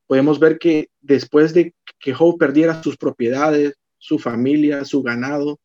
Podemos 0.06 0.38
ver 0.38 0.58
que 0.58 0.90
después 1.00 1.54
de 1.54 1.74
que 1.98 2.12
Job 2.12 2.36
perdiera 2.38 2.82
sus 2.82 2.98
propiedades, 2.98 3.74
su 3.98 4.18
familia, 4.18 4.84
su 4.84 5.02
ganado, 5.02 5.58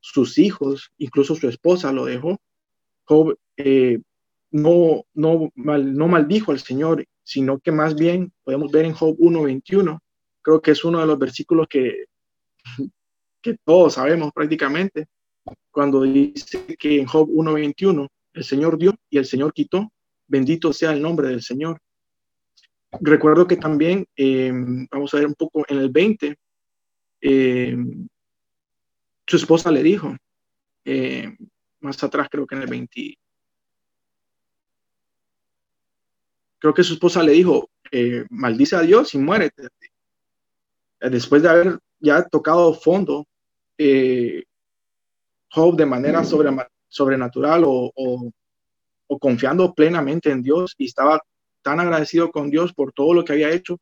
sus 0.00 0.36
hijos, 0.36 0.90
incluso 0.98 1.34
su 1.34 1.48
esposa 1.48 1.92
lo 1.92 2.04
dejó, 2.04 2.38
Job 3.04 3.38
eh, 3.56 4.00
no, 4.50 5.04
no, 5.14 5.50
mal, 5.54 5.94
no 5.94 6.08
maldijo 6.08 6.52
al 6.52 6.60
Señor, 6.60 7.06
sino 7.22 7.58
que 7.58 7.72
más 7.72 7.94
bien 7.94 8.32
podemos 8.44 8.70
ver 8.70 8.84
en 8.84 8.92
Job 8.92 9.16
1.21, 9.18 9.98
creo 10.42 10.60
que 10.60 10.72
es 10.72 10.84
uno 10.84 11.00
de 11.00 11.06
los 11.06 11.18
versículos 11.18 11.66
que, 11.68 12.04
que 13.42 13.56
todos 13.64 13.94
sabemos 13.94 14.32
prácticamente, 14.32 15.06
cuando 15.70 16.02
dice 16.02 16.76
que 16.78 17.00
en 17.00 17.06
Job 17.06 17.28
1.21 17.28 18.08
el 18.34 18.44
Señor 18.44 18.78
dio 18.78 18.94
y 19.08 19.18
el 19.18 19.26
Señor 19.26 19.52
quitó, 19.52 19.90
bendito 20.26 20.72
sea 20.72 20.92
el 20.92 21.02
nombre 21.02 21.28
del 21.28 21.42
Señor. 21.42 21.80
Recuerdo 23.00 23.46
que 23.46 23.56
también, 23.56 24.06
eh, 24.16 24.52
vamos 24.90 25.14
a 25.14 25.18
ver 25.18 25.26
un 25.26 25.34
poco 25.34 25.64
en 25.68 25.78
el 25.78 25.90
20, 25.90 26.36
eh, 27.22 27.76
su 29.26 29.36
esposa 29.36 29.70
le 29.70 29.82
dijo, 29.82 30.16
eh, 30.84 31.36
más 31.80 32.02
atrás 32.02 32.28
creo 32.30 32.46
que 32.46 32.56
en 32.56 32.62
el 32.62 32.68
20, 32.68 33.18
creo 36.58 36.74
que 36.74 36.82
su 36.82 36.94
esposa 36.94 37.22
le 37.22 37.32
dijo, 37.32 37.70
maldice 38.28 38.76
a 38.76 38.82
Dios 38.82 39.14
y 39.14 39.18
muérete. 39.18 39.68
Después 41.00 41.42
de 41.42 41.48
haber 41.48 41.78
ya 41.98 42.22
tocado 42.24 42.74
fondo, 42.74 43.26
Job 45.52 45.76
de 45.76 45.86
manera 45.86 46.22
sobrenatural 46.88 47.64
o, 47.64 47.92
o, 47.94 49.18
confiando 49.18 49.74
plenamente 49.74 50.30
en 50.30 50.42
Dios 50.42 50.74
y 50.78 50.86
estaba 50.86 51.20
tan 51.62 51.80
agradecido 51.80 52.30
con 52.30 52.50
Dios 52.50 52.72
por 52.72 52.92
todo 52.92 53.14
lo 53.14 53.24
que 53.24 53.32
había 53.32 53.50
hecho 53.50 53.78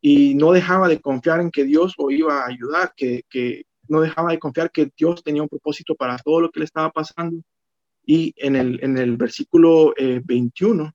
y 0.00 0.34
no 0.34 0.52
dejaba 0.52 0.88
de 0.88 1.00
confiar 1.00 1.40
en 1.40 1.50
que 1.50 1.64
Dios 1.64 1.94
lo 1.98 2.10
iba 2.10 2.42
a 2.42 2.46
ayudar, 2.46 2.92
que, 2.96 3.22
que 3.28 3.64
no 3.88 4.00
dejaba 4.00 4.30
de 4.30 4.38
confiar 4.38 4.70
que 4.70 4.90
Dios 4.96 5.22
tenía 5.22 5.42
un 5.42 5.48
propósito 5.48 5.94
para 5.94 6.18
todo 6.18 6.40
lo 6.40 6.50
que 6.50 6.60
le 6.60 6.64
estaba 6.64 6.90
pasando. 6.90 7.42
Y 8.04 8.34
en 8.36 8.56
el, 8.56 8.82
en 8.82 8.98
el 8.98 9.16
versículo 9.16 9.94
21 9.96 10.84
eh, 10.84 10.92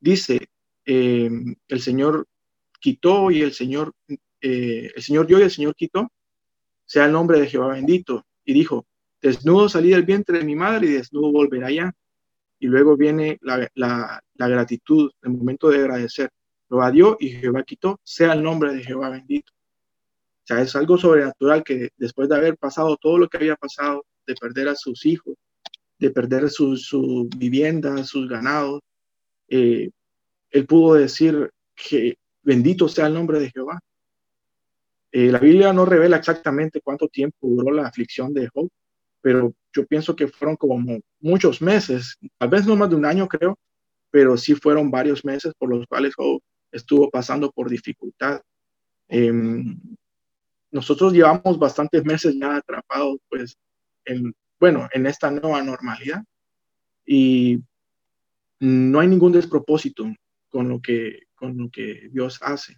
dice, 0.00 0.48
eh, 0.84 1.30
el 1.68 1.80
Señor 1.80 2.26
quitó 2.80 3.30
y 3.30 3.42
el 3.42 3.52
Señor, 3.52 3.92
eh, 4.40 4.90
el 4.94 5.02
Señor 5.02 5.26
dio 5.26 5.38
y 5.38 5.42
el 5.42 5.50
Señor 5.50 5.74
quitó, 5.74 6.08
sea 6.84 7.06
el 7.06 7.12
nombre 7.12 7.40
de 7.40 7.46
Jehová 7.46 7.74
bendito. 7.74 8.24
Y 8.44 8.54
dijo, 8.54 8.86
Desnudo 9.20 9.68
salí 9.68 9.90
del 9.90 10.04
vientre 10.04 10.38
de 10.38 10.44
mi 10.44 10.54
madre 10.54 10.86
y 10.86 10.92
desnudo 10.92 11.32
volverá 11.32 11.68
allá. 11.68 11.92
Y 12.58 12.66
luego 12.66 12.96
viene 12.96 13.38
la, 13.42 13.68
la, 13.74 14.22
gratitud, 14.48 15.10
el 15.22 15.30
momento 15.30 15.68
de 15.68 15.78
agradecer. 15.78 16.30
Jehová 16.68 16.90
dio 16.90 17.16
y 17.20 17.30
Jehová 17.30 17.62
quitó, 17.64 18.00
sea 18.02 18.32
el 18.32 18.42
nombre 18.42 18.72
de 18.72 18.82
Jehová 18.82 19.10
bendito. 19.10 19.52
O 19.52 20.46
sea, 20.46 20.62
es 20.62 20.74
algo 20.76 20.96
sobrenatural 20.96 21.64
que 21.64 21.90
después 21.96 22.28
de 22.28 22.36
haber 22.36 22.56
pasado 22.56 22.96
todo 22.96 23.18
lo 23.18 23.28
que 23.28 23.36
había 23.36 23.56
pasado, 23.56 24.04
de 24.26 24.34
perder 24.36 24.68
a 24.68 24.76
sus 24.76 25.04
hijos, 25.06 25.34
de 25.98 26.10
perder 26.10 26.48
su, 26.50 26.76
su 26.76 27.28
vivienda, 27.36 28.04
sus 28.04 28.28
ganados, 28.28 28.80
eh, 29.48 29.90
él 30.50 30.66
pudo 30.66 30.94
decir 30.94 31.50
que 31.74 32.16
bendito 32.42 32.88
sea 32.88 33.08
el 33.08 33.14
nombre 33.14 33.40
de 33.40 33.50
Jehová. 33.50 33.80
Eh, 35.18 35.32
la 35.32 35.38
Biblia 35.38 35.72
no 35.72 35.86
revela 35.86 36.18
exactamente 36.18 36.82
cuánto 36.82 37.08
tiempo 37.08 37.38
duró 37.48 37.72
la 37.72 37.88
aflicción 37.88 38.34
de 38.34 38.48
Job, 38.48 38.68
pero 39.22 39.54
yo 39.72 39.86
pienso 39.86 40.14
que 40.14 40.28
fueron 40.28 40.56
como 40.56 40.78
muchos 41.20 41.62
meses, 41.62 42.18
tal 42.36 42.50
vez 42.50 42.66
no 42.66 42.76
más 42.76 42.90
de 42.90 42.96
un 42.96 43.06
año 43.06 43.26
creo, 43.26 43.58
pero 44.10 44.36
sí 44.36 44.54
fueron 44.54 44.90
varios 44.90 45.24
meses 45.24 45.54
por 45.56 45.70
los 45.70 45.86
cuales 45.86 46.12
estuvo 46.70 47.10
pasando 47.10 47.50
por 47.50 47.70
dificultad. 47.70 48.42
Em, 49.08 49.80
nosotros 50.70 51.14
llevamos 51.14 51.58
bastantes 51.58 52.04
meses 52.04 52.36
ya 52.38 52.56
atrapados, 52.56 53.16
pues, 53.30 53.56
en, 54.04 54.34
bueno, 54.60 54.86
en 54.92 55.06
esta 55.06 55.30
nueva 55.30 55.62
normalidad 55.62 56.22
y 57.06 57.58
no 58.60 59.00
hay 59.00 59.08
ningún 59.08 59.32
despropósito 59.32 60.14
con 60.50 60.68
lo 60.68 60.78
que, 60.82 61.20
con 61.34 61.56
lo 61.56 61.70
que 61.70 62.10
Dios 62.12 62.38
hace. 62.42 62.76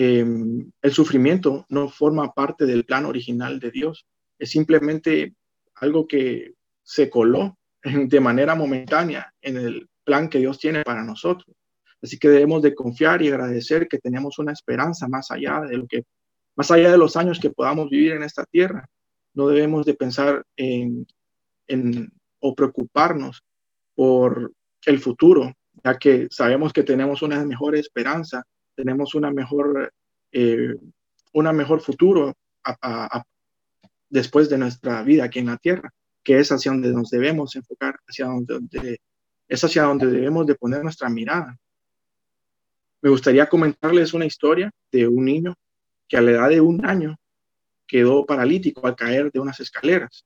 Em, 0.00 0.70
el 0.80 0.92
sufrimiento 0.92 1.66
no 1.70 1.88
forma 1.88 2.32
parte 2.32 2.66
del 2.66 2.84
plan 2.84 3.04
original 3.04 3.58
de 3.58 3.72
Dios, 3.72 4.06
es 4.38 4.48
simplemente 4.48 5.34
algo 5.74 6.06
que 6.06 6.54
se 6.84 7.10
coló 7.10 7.58
de 7.82 8.20
manera 8.20 8.54
momentánea 8.54 9.34
en 9.42 9.56
el 9.56 9.88
plan 10.04 10.28
que 10.28 10.38
Dios 10.38 10.60
tiene 10.60 10.84
para 10.84 11.02
nosotros. 11.02 11.52
Así 12.00 12.16
que 12.16 12.28
debemos 12.28 12.62
de 12.62 12.76
confiar 12.76 13.22
y 13.22 13.28
agradecer 13.28 13.88
que 13.88 13.98
tenemos 13.98 14.38
una 14.38 14.52
esperanza 14.52 15.08
más 15.08 15.32
allá 15.32 15.62
de 15.62 15.78
lo 15.78 15.88
que, 15.88 16.04
más 16.54 16.70
allá 16.70 16.92
de 16.92 16.98
los 16.98 17.16
años 17.16 17.40
que 17.40 17.50
podamos 17.50 17.90
vivir 17.90 18.12
en 18.12 18.22
esta 18.22 18.44
tierra. 18.44 18.88
No 19.34 19.48
debemos 19.48 19.84
de 19.84 19.94
pensar 19.94 20.44
en, 20.54 21.08
en 21.66 22.12
o 22.38 22.54
preocuparnos 22.54 23.42
por 23.96 24.52
el 24.86 25.00
futuro, 25.00 25.52
ya 25.82 25.98
que 25.98 26.28
sabemos 26.30 26.72
que 26.72 26.84
tenemos 26.84 27.20
una 27.22 27.44
mejor 27.44 27.74
esperanza, 27.74 28.44
tenemos 28.78 29.16
una 29.16 29.32
mejor, 29.32 29.92
eh, 30.30 30.76
una 31.32 31.52
mejor 31.52 31.80
futuro 31.80 32.32
a, 32.62 33.24
después 34.08 34.48
de 34.48 34.56
nuestra 34.56 35.02
vida 35.02 35.24
aquí 35.24 35.40
en 35.40 35.46
la 35.46 35.56
tierra, 35.56 35.92
que 36.22 36.38
es 36.38 36.52
hacia 36.52 36.70
donde 36.70 36.92
nos 36.92 37.10
debemos 37.10 37.56
enfocar, 37.56 37.98
hacia 38.06 38.26
donde, 38.26 39.00
es 39.48 39.64
hacia 39.64 39.82
donde 39.82 40.06
debemos 40.06 40.46
de 40.46 40.54
poner 40.54 40.84
nuestra 40.84 41.08
mirada. 41.08 41.58
Me 43.02 43.10
gustaría 43.10 43.48
comentarles 43.48 44.14
una 44.14 44.26
historia 44.26 44.70
de 44.92 45.08
un 45.08 45.24
niño 45.24 45.56
que 46.06 46.16
a 46.16 46.20
la 46.20 46.30
edad 46.30 46.48
de 46.48 46.60
un 46.60 46.86
año 46.86 47.16
quedó 47.84 48.24
paralítico 48.24 48.86
al 48.86 48.94
caer 48.94 49.32
de 49.32 49.40
unas 49.40 49.58
escaleras. 49.58 50.24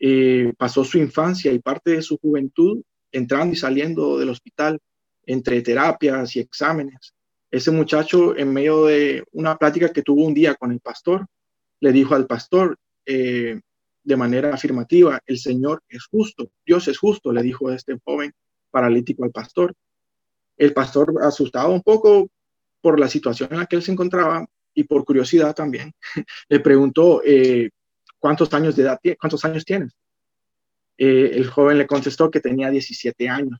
Eh, 0.00 0.52
pasó 0.58 0.82
su 0.82 0.98
infancia 0.98 1.52
y 1.52 1.60
parte 1.60 1.92
de 1.92 2.02
su 2.02 2.18
juventud 2.18 2.82
entrando 3.12 3.52
y 3.52 3.56
saliendo 3.56 4.18
del 4.18 4.30
hospital 4.30 4.80
entre 5.26 5.62
terapias 5.62 6.34
y 6.34 6.40
exámenes. 6.40 7.15
Ese 7.50 7.70
muchacho, 7.70 8.36
en 8.36 8.52
medio 8.52 8.86
de 8.86 9.24
una 9.32 9.56
plática 9.56 9.92
que 9.92 10.02
tuvo 10.02 10.24
un 10.24 10.34
día 10.34 10.54
con 10.54 10.72
el 10.72 10.80
pastor, 10.80 11.26
le 11.80 11.92
dijo 11.92 12.14
al 12.14 12.26
pastor 12.26 12.78
eh, 13.04 13.60
de 14.02 14.16
manera 14.16 14.54
afirmativa, 14.54 15.20
el 15.26 15.38
Señor 15.38 15.82
es 15.88 16.06
justo, 16.06 16.50
Dios 16.64 16.88
es 16.88 16.98
justo, 16.98 17.32
le 17.32 17.42
dijo 17.42 17.70
este 17.70 17.98
joven 18.04 18.32
paralítico 18.70 19.24
al 19.24 19.30
pastor. 19.30 19.74
El 20.56 20.72
pastor, 20.72 21.14
asustado 21.22 21.72
un 21.72 21.82
poco 21.82 22.28
por 22.80 22.98
la 22.98 23.08
situación 23.08 23.48
en 23.52 23.58
la 23.58 23.66
que 23.66 23.76
él 23.76 23.82
se 23.82 23.92
encontraba 23.92 24.46
y 24.74 24.84
por 24.84 25.04
curiosidad 25.04 25.54
también, 25.54 25.92
le 26.48 26.60
preguntó, 26.60 27.22
eh, 27.24 27.70
¿cuántos 28.18 28.52
años 28.54 28.76
de 28.76 28.82
edad 28.82 29.00
cuántos 29.18 29.44
años 29.44 29.64
tienes? 29.64 29.92
Eh, 30.98 31.32
el 31.34 31.48
joven 31.48 31.78
le 31.78 31.86
contestó 31.86 32.30
que 32.30 32.40
tenía 32.40 32.70
17 32.70 33.28
años. 33.28 33.58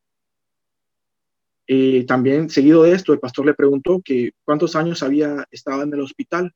También 2.06 2.48
seguido 2.48 2.82
de 2.84 2.92
esto, 2.92 3.12
el 3.12 3.18
pastor 3.18 3.46
le 3.46 3.54
preguntó 3.54 4.00
que 4.04 4.32
cuántos 4.44 4.76
años 4.76 5.02
había 5.02 5.44
estado 5.50 5.82
en 5.82 5.92
el 5.92 6.00
hospital 6.00 6.54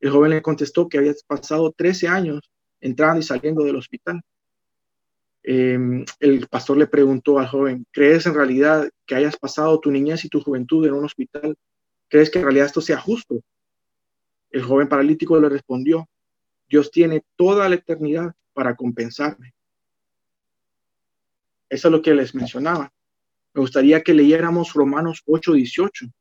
el 0.00 0.10
joven 0.10 0.30
le 0.30 0.42
contestó 0.42 0.88
que 0.88 0.98
había 0.98 1.14
pasado 1.26 1.72
13 1.72 2.08
años 2.08 2.50
entrando 2.80 3.20
y 3.20 3.22
saliendo 3.22 3.64
del 3.64 3.76
hospital. 3.76 4.20
Em, 5.42 6.04
el 6.20 6.48
pastor 6.48 6.76
le 6.76 6.86
preguntó 6.86 7.38
al 7.38 7.46
joven, 7.46 7.86
¿crees 7.92 8.26
en 8.26 8.34
realidad 8.34 8.88
que 9.06 9.14
hayas 9.14 9.36
pasado 9.36 9.78
tu 9.80 9.90
niñez 9.90 10.24
y 10.24 10.28
tu 10.28 10.40
juventud 10.40 10.86
en 10.86 10.94
un 10.94 11.04
hospital? 11.04 11.56
¿Crees 12.08 12.30
que 12.30 12.38
en 12.38 12.44
realidad 12.44 12.66
esto 12.66 12.80
sea 12.80 12.98
justo? 12.98 13.40
El 14.50 14.62
joven 14.62 14.88
paralítico 14.88 15.40
le 15.40 15.48
respondió, 15.48 16.08
Dios 16.68 16.90
tiene 16.90 17.24
toda 17.36 17.68
la 17.68 17.76
eternidad 17.76 18.34
para 18.52 18.74
compensarme. 18.74 19.54
Eso 21.68 21.88
es 21.88 21.92
lo 21.92 22.02
que 22.02 22.14
les 22.14 22.34
mencionaba. 22.34 22.92
Me 23.56 23.62
gustaría 23.62 24.02
que 24.02 24.12
leyéramos 24.12 24.74
Romanos 24.74 25.22
8:18. 25.24 26.04
No 26.04 26.12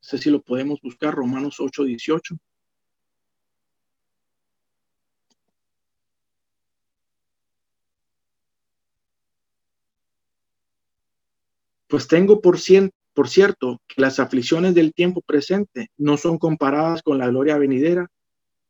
sé 0.00 0.16
si 0.16 0.30
lo 0.30 0.40
podemos 0.40 0.80
buscar, 0.80 1.14
Romanos 1.14 1.60
8:18. 1.60 2.38
Pues 11.88 12.08
tengo 12.08 12.40
por, 12.40 12.56
por 13.12 13.28
cierto 13.28 13.82
que 13.86 14.00
las 14.00 14.18
aflicciones 14.18 14.74
del 14.74 14.94
tiempo 14.94 15.20
presente 15.20 15.88
no 15.98 16.16
son 16.16 16.38
comparadas 16.38 17.02
con 17.02 17.18
la 17.18 17.28
gloria 17.28 17.58
venidera 17.58 18.08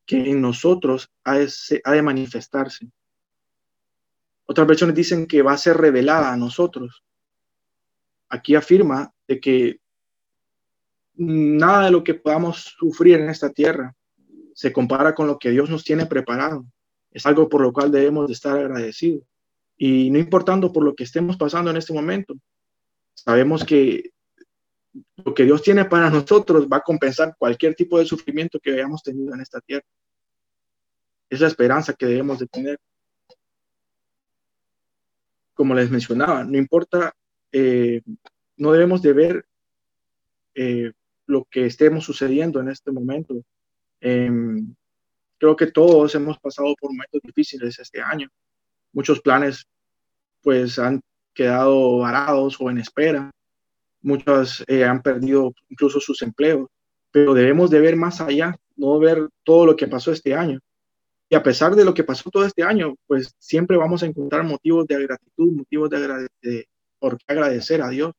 que 0.07 0.31
en 0.31 0.41
nosotros 0.41 1.09
ha 1.23 1.39
de, 1.39 2.03
manifestarse. 2.03 2.91
Otras 4.47 4.67
versiones 4.67 4.97
dicen 4.97 5.27
que 5.27 5.43
va 5.43 5.53
a 5.53 5.59
ser 5.59 5.77
revelada 5.77 6.33
a 6.33 6.37
nosotros. 6.37 7.03
Aquí 8.29 8.55
afirma 8.55 9.13
de 9.29 9.41
que 9.41 9.81
nada 11.15 11.87
de 11.87 11.91
lo 11.91 12.03
que 12.03 12.15
podamos 12.15 12.75
sufrir 12.79 13.21
en 13.21 13.29
esta 13.29 13.51
tierra 13.51 13.95
se 14.55 14.73
compara 14.73 15.15
con 15.15 15.27
lo 15.27 15.39
que 15.39 15.51
Dios 15.51 15.71
nos 15.71 15.85
tiene 15.85 16.07
preparado. 16.07 16.65
Es 17.11 17.27
algo 17.27 17.49
por 17.49 17.61
lo 17.61 17.73
cual 17.73 17.91
debemos 17.91 18.27
de 18.27 18.33
estar 18.33 18.57
agradecidos. 18.57 19.23
Y 19.77 20.11
no 20.11 20.19
importando 20.19 20.73
por 20.73 20.85
lo 20.85 20.95
que 20.95 21.05
estemos 21.05 21.37
pasando 21.37 21.71
en 21.71 21.77
este 21.77 21.93
momento, 21.93 22.35
Sabemos 23.15 23.65
que 23.65 24.11
lo 25.25 25.33
que 25.35 25.45
Dios 25.45 25.63
tiene 25.63 25.85
para 25.85 26.11
nosotros 26.11 26.67
va 26.71 26.79
a 26.79 26.83
compensar 26.83 27.35
cualquier 27.39 27.75
tipo 27.75 27.99
de 27.99 28.05
sufrimiento 28.05 28.59
que 28.61 28.73
hayamos 28.73 29.03
tenido 29.03 29.33
en 29.35 29.41
esta 29.41 29.61
tierra. 29.61 29.87
Es 31.31 31.41
la 31.41 31.47
esperanza 31.47 31.95
que 31.95 32.07
debemos 32.07 32.39
de 32.39 32.47
tener. 32.47 32.79
Como 35.63 35.77
les 35.77 35.93
mencionaba, 35.93 36.43
no 36.43 36.59
importa, 36.59 37.15
eh, 37.53 38.03
no 38.57 38.73
debemos 38.73 39.01
de 39.01 39.13
ver 39.13 39.47
eh, 40.57 40.91
lo 41.27 41.45
que 41.45 41.67
estemos 41.67 42.03
sucediendo 42.03 42.59
en 42.59 42.69
este 42.69 42.91
momento. 42.91 43.45
Em, 44.01 44.75
creo 45.39 45.55
que 45.55 45.69
todos 45.69 46.17
hemos 46.17 46.37
pasado 46.41 46.75
por 46.81 46.91
momentos 46.91 47.21
difíciles 47.23 47.79
este 47.79 48.03
año. 48.03 48.29
Muchos 48.93 49.21
planes 49.21 49.65
pues 50.41 50.81
han 50.81 51.01
quedado 51.33 51.99
varados 51.99 52.57
o 52.59 52.69
en 52.69 52.79
espera. 52.79 53.31
Muchas 54.01 54.65
eh, 54.67 54.85
han 54.85 55.01
perdido 55.01 55.55
incluso 55.69 56.01
sus 56.01 56.23
empleos, 56.23 56.69
pero 57.13 57.35
debemos 57.35 57.71
de 57.71 57.79
ver 57.79 57.95
más 57.95 58.21
allá, 58.21 58.57
no 58.75 58.99
ver 58.99 59.29
todo 59.45 59.65
lo 59.67 59.77
que 59.77 59.87
pasó 59.87 60.11
este 60.11 60.35
año. 60.35 60.59
Y 61.33 61.35
a 61.35 61.43
pesar 61.43 61.75
de 61.75 61.87
lo 61.87 61.95
que 61.95 62.05
pasó 62.05 62.29
todo 62.29 62.45
este 62.45 62.63
año, 62.63 62.95
pues 63.07 63.35
siempre 63.39 63.79
vamos 63.79 64.03
a 64.03 64.07
encontrar 64.07 64.45
motivos 64.45 64.87
de 64.87 65.03
gratitud, 65.03 65.51
motivos 65.51 65.89
de, 65.89 66.69
por 66.99 67.17
qué 67.17 67.25
agradecer 67.27 67.81
a 67.81 67.89
Dios. 67.89 68.13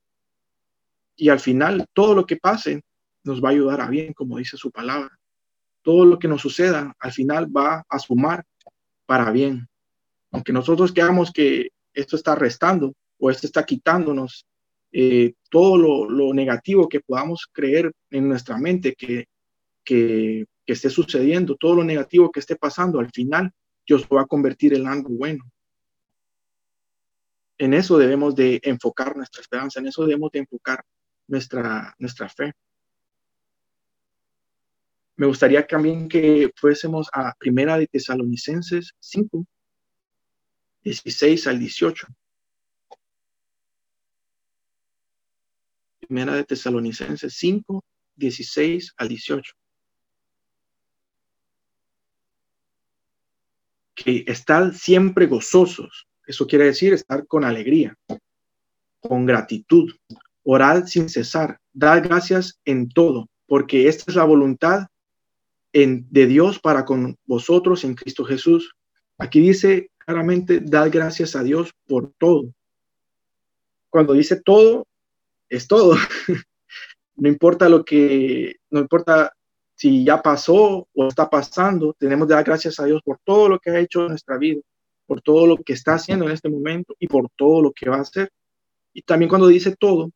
Y 1.15 1.29
al 1.29 1.39
final, 1.39 1.85
todo 1.93 2.15
lo 2.15 2.25
que 2.25 2.37
pase 2.37 2.81
nos 3.23 3.39
va 3.39 3.49
a 3.49 3.51
ayudar 3.51 3.81
a 3.81 3.87
bien, 3.87 4.13
como 4.13 4.39
dice 4.39 4.57
su 4.57 4.71
palabra. 4.71 5.15
Todo 5.83 6.05
lo 6.05 6.17
que 6.17 6.27
nos 6.27 6.41
suceda, 6.41 6.95
al 6.97 7.11
final 7.11 7.55
va 7.55 7.85
a 7.87 7.99
sumar 7.99 8.45
para 9.05 9.29
bien. 9.29 9.67
Aunque 10.31 10.51
nosotros 10.51 10.91
creamos 10.91 11.31
que 11.31 11.67
esto 11.93 12.15
está 12.15 12.33
restando, 12.33 12.93
o 13.19 13.29
esto 13.29 13.45
está 13.45 13.63
quitándonos 13.63 14.47
eh, 14.91 15.35
todo 15.51 15.77
lo, 15.77 16.33
negativo 16.33 16.89
que 16.89 17.01
podamos 17.01 17.47
creer 17.51 17.91
en 18.09 18.27
nuestra 18.27 18.57
mente 18.57 18.95
que, 18.95 19.27
que, 19.83 20.47
esté 20.65 20.89
sucediendo, 20.89 21.55
todo 21.55 21.75
lo 21.75 21.83
negativo 21.83 22.31
que 22.31 22.39
esté 22.39 22.55
pasando, 22.55 22.99
al 22.99 23.11
final 23.11 23.51
Dios 23.85 24.07
va 24.07 24.21
a 24.21 24.25
convertir 24.25 24.73
en 24.73 24.87
algo 24.87 25.09
bueno. 25.09 25.43
En 27.57 27.73
eso 27.73 27.97
debemos 27.97 28.35
de 28.35 28.59
enfocar 28.63 29.15
nuestra 29.15 29.41
esperanza, 29.41 29.79
en 29.79 29.87
eso 29.87 30.05
debemos 30.05 30.31
de 30.31 30.39
enfocar 30.39 30.83
nuestra, 31.27 31.93
nuestra 31.99 32.29
fe. 32.29 32.53
Me 35.15 35.27
gustaría 35.27 35.65
también 35.65 36.09
que 36.09 36.51
fuésemos 36.55 37.07
a 37.13 37.33
Primera 37.37 37.77
de 37.77 37.87
Tesalonicenses 37.87 38.93
5, 38.99 39.45
16 40.83 41.47
al 41.47 41.59
18. 41.59 42.07
Primera 45.99 46.35
de 46.35 46.43
Tesalonicenses 46.43 47.33
5, 47.35 47.83
16 48.15 48.93
al 48.97 49.07
18. 49.07 49.53
Que 53.95 54.23
estar 54.27 54.73
siempre 54.73 55.27
gozosos. 55.27 56.07
Eso 56.25 56.47
quiere 56.47 56.65
decir 56.65 56.93
estar 56.93 57.27
con 57.27 57.43
alegría, 57.43 57.97
con 59.01 59.25
gratitud, 59.25 59.93
orar 60.43 60.87
sin 60.87 61.09
cesar, 61.09 61.59
dar 61.73 62.01
gracias 62.01 62.59
en 62.65 62.89
todo, 62.89 63.27
porque 63.45 63.87
esta 63.87 64.05
es 64.09 64.15
la 64.15 64.23
voluntad 64.23 64.87
en, 65.73 66.07
de 66.09 66.27
Dios 66.27 66.59
para 66.59 66.85
con 66.85 67.17
vosotros 67.25 67.83
en 67.83 67.95
Cristo 67.95 68.23
Jesús. 68.23 68.73
Aquí 69.17 69.39
dice 69.39 69.91
claramente, 69.97 70.59
dar 70.61 70.89
gracias 70.89 71.35
a 71.35 71.43
Dios 71.43 71.73
por 71.87 72.13
todo. 72.17 72.53
Cuando 73.89 74.13
dice 74.13 74.41
todo, 74.41 74.87
es 75.49 75.67
todo. 75.67 75.95
no 77.15 77.29
importa 77.29 77.69
lo 77.69 77.83
que, 77.85 78.57
no 78.69 78.79
importa 78.79 79.33
si 79.75 80.03
ya 80.05 80.21
pasó 80.21 80.87
o 80.93 81.07
está 81.07 81.29
pasando, 81.29 81.93
tenemos 81.97 82.27
que 82.27 82.33
dar 82.33 82.43
gracias 82.43 82.79
a 82.79 82.85
Dios 82.85 83.01
por 83.03 83.19
todo 83.23 83.49
lo 83.49 83.59
que 83.59 83.71
ha 83.71 83.79
hecho 83.79 84.01
en 84.01 84.09
nuestra 84.09 84.37
vida, 84.37 84.61
por 85.05 85.21
todo 85.21 85.47
lo 85.47 85.57
que 85.57 85.73
está 85.73 85.95
haciendo 85.95 86.25
en 86.25 86.31
este 86.31 86.49
momento 86.49 86.95
y 86.99 87.07
por 87.07 87.29
todo 87.35 87.61
lo 87.61 87.71
que 87.71 87.89
va 87.89 87.97
a 87.97 88.01
hacer. 88.01 88.31
Y 88.93 89.01
también 89.01 89.29
cuando 89.29 89.47
dice 89.47 89.75
todo, 89.75 90.11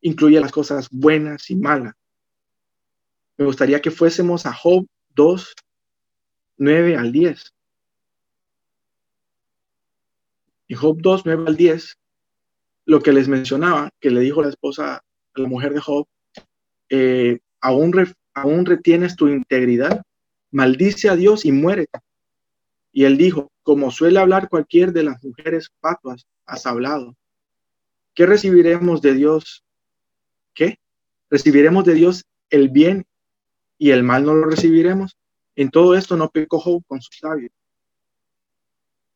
incluye 0.00 0.40
las 0.40 0.52
cosas 0.52 0.88
buenas 0.90 1.50
y 1.50 1.56
malas. 1.56 1.94
Me 3.36 3.46
gustaría 3.46 3.80
que 3.80 3.90
fuésemos 3.90 4.46
a 4.46 4.52
Job 4.52 4.86
2, 5.14 5.54
9 6.58 6.96
al 6.96 7.10
10. 7.10 7.54
En 10.68 10.76
Job 10.76 10.98
2, 11.00 11.22
9 11.24 11.44
al 11.46 11.56
10, 11.56 11.98
lo 12.84 13.00
que 13.00 13.12
les 13.12 13.28
mencionaba, 13.28 13.90
que 13.98 14.10
le 14.10 14.20
dijo 14.20 14.42
la 14.42 14.50
esposa 14.50 15.02
la 15.34 15.48
mujer 15.48 15.74
de 15.74 15.80
Job, 15.80 16.06
eh, 16.90 17.40
aún, 17.60 17.92
aún 18.40 18.66
retienes 18.66 19.16
tu 19.16 19.28
integridad, 19.28 20.02
maldice 20.50 21.08
a 21.08 21.16
Dios 21.16 21.44
y 21.44 21.52
muérete. 21.52 22.00
Y 22.92 23.04
él 23.04 23.16
dijo, 23.16 23.50
como 23.62 23.90
suele 23.90 24.18
hablar 24.18 24.48
cualquier 24.48 24.92
de 24.92 25.04
las 25.04 25.22
mujeres 25.22 25.70
patuas, 25.80 26.26
has 26.46 26.66
hablado. 26.66 27.16
¿Qué 28.14 28.26
recibiremos 28.26 29.00
de 29.00 29.14
Dios? 29.14 29.64
¿Qué? 30.54 30.78
¿Recibiremos 31.28 31.84
de 31.84 31.94
Dios 31.94 32.24
el 32.50 32.68
bien 32.68 33.06
y 33.78 33.90
el 33.90 34.02
mal 34.02 34.24
no 34.24 34.34
lo 34.34 34.46
recibiremos? 34.46 35.16
En 35.54 35.70
todo 35.70 35.94
esto 35.94 36.16
no 36.16 36.28
pecó 36.28 36.82
con 36.86 37.00
sus 37.00 37.22
labios. 37.22 37.52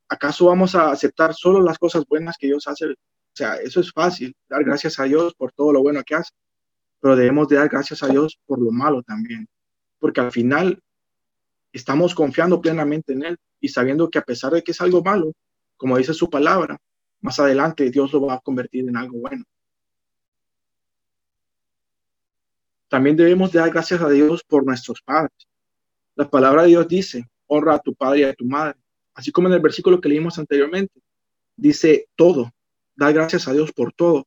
¿Acaso 0.08 0.46
vamos 0.46 0.74
a 0.74 0.90
aceptar 0.90 1.34
solo 1.34 1.60
las 1.60 1.78
cosas 1.78 2.04
buenas 2.06 2.36
que 2.38 2.46
Dios 2.46 2.68
hace 2.68 2.94
o 3.34 3.36
sea, 3.36 3.56
eso 3.56 3.80
es 3.80 3.90
fácil, 3.90 4.32
dar 4.48 4.62
gracias 4.62 5.00
a 5.00 5.04
Dios 5.04 5.34
por 5.34 5.50
todo 5.50 5.72
lo 5.72 5.82
bueno 5.82 6.04
que 6.06 6.14
hace, 6.14 6.30
pero 7.04 7.16
debemos 7.16 7.48
de 7.48 7.56
dar 7.56 7.68
gracias 7.68 8.02
a 8.02 8.08
Dios 8.08 8.40
por 8.46 8.58
lo 8.58 8.70
malo 8.70 9.02
también, 9.02 9.46
porque 9.98 10.22
al 10.22 10.32
final 10.32 10.82
estamos 11.70 12.14
confiando 12.14 12.62
plenamente 12.62 13.12
en 13.12 13.24
Él 13.24 13.36
y 13.60 13.68
sabiendo 13.68 14.08
que 14.08 14.18
a 14.18 14.22
pesar 14.22 14.54
de 14.54 14.62
que 14.62 14.72
es 14.72 14.80
algo 14.80 15.02
malo, 15.02 15.34
como 15.76 15.98
dice 15.98 16.14
su 16.14 16.30
palabra, 16.30 16.78
más 17.20 17.38
adelante 17.38 17.90
Dios 17.90 18.10
lo 18.14 18.22
va 18.22 18.36
a 18.36 18.40
convertir 18.40 18.88
en 18.88 18.96
algo 18.96 19.18
bueno. 19.18 19.44
También 22.88 23.16
debemos 23.16 23.52
de 23.52 23.58
dar 23.58 23.70
gracias 23.70 24.00
a 24.00 24.08
Dios 24.08 24.42
por 24.42 24.64
nuestros 24.64 25.02
padres. 25.02 25.46
La 26.14 26.30
palabra 26.30 26.62
de 26.62 26.68
Dios 26.68 26.88
dice, 26.88 27.28
honra 27.46 27.74
a 27.74 27.80
tu 27.80 27.94
padre 27.94 28.20
y 28.20 28.24
a 28.24 28.32
tu 28.32 28.46
madre. 28.46 28.78
Así 29.12 29.30
como 29.30 29.48
en 29.48 29.52
el 29.52 29.60
versículo 29.60 30.00
que 30.00 30.08
leímos 30.08 30.38
anteriormente, 30.38 31.02
dice 31.54 32.08
todo, 32.16 32.50
da 32.96 33.12
gracias 33.12 33.46
a 33.46 33.52
Dios 33.52 33.72
por 33.72 33.92
todo. 33.92 34.26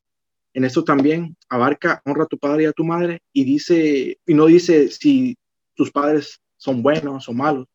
En 0.57 0.65
esto 0.65 0.83
también 0.83 1.37
abarca 1.49 2.01
honra 2.03 2.23
a 2.23 2.25
tu 2.25 2.39
padre 2.39 2.63
y 2.63 2.65
a 2.65 2.71
tu 2.71 2.83
madre 2.83 3.21
y 3.31 3.43
dice, 3.43 4.19
y 4.25 4.33
no 4.33 4.47
dice 4.47 4.89
si 4.89 5.37
tus 5.75 5.91
padres 5.91 6.41
son 6.55 6.81
buenos 6.81 7.29
o 7.29 7.33
malos. 7.33 7.67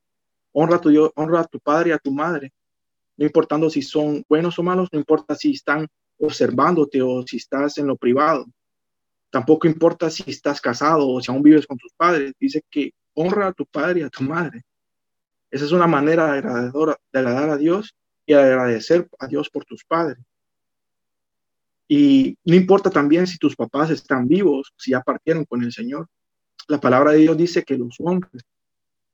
Honra 0.50 0.78
a 0.78 0.80
tu, 0.80 0.88
Dios, 0.88 1.12
honra 1.14 1.42
a 1.42 1.44
tu 1.44 1.60
padre 1.60 1.90
y 1.90 1.92
a 1.92 1.98
tu 1.98 2.10
madre. 2.10 2.52
No 3.16 3.24
importando 3.24 3.70
si 3.70 3.82
son 3.82 4.24
buenos 4.28 4.58
o 4.58 4.64
malos, 4.64 4.88
no 4.90 4.98
importa 4.98 5.36
si 5.36 5.52
están 5.52 5.86
observándote 6.18 7.00
o 7.00 7.24
si 7.24 7.36
estás 7.36 7.78
en 7.78 7.86
lo 7.86 7.94
privado. 7.94 8.46
Tampoco 9.30 9.68
importa 9.68 10.10
si 10.10 10.24
estás 10.26 10.60
casado 10.60 11.08
o 11.08 11.20
si 11.20 11.30
aún 11.30 11.44
vives 11.44 11.68
con 11.68 11.78
tus 11.78 11.92
padres. 11.92 12.32
Dice 12.36 12.64
que 12.68 12.90
honra 13.14 13.46
a 13.46 13.52
tu 13.52 13.64
padre 13.64 14.00
y 14.00 14.02
a 14.02 14.10
tu 14.10 14.24
madre. 14.24 14.64
Esa 15.52 15.66
es 15.66 15.70
una 15.70 15.86
manera 15.86 16.32
de 16.32 16.38
agradar, 16.38 16.72
de 17.12 17.18
agradar 17.20 17.48
a 17.48 17.56
Dios 17.56 17.94
y 18.26 18.32
agradecer 18.32 19.08
a 19.20 19.28
Dios 19.28 19.48
por 19.50 19.64
tus 19.64 19.84
padres. 19.84 20.18
Y 21.94 22.38
no 22.46 22.54
importa 22.54 22.88
también 22.88 23.26
si 23.26 23.36
tus 23.36 23.54
papás 23.54 23.90
están 23.90 24.26
vivos, 24.26 24.72
si 24.78 24.92
ya 24.92 25.02
partieron 25.02 25.44
con 25.44 25.62
el 25.62 25.74
Señor. 25.74 26.08
La 26.66 26.80
palabra 26.80 27.12
de 27.12 27.18
Dios 27.18 27.36
dice 27.36 27.64
que 27.64 27.76
los 27.76 27.96
hombres 27.98 28.46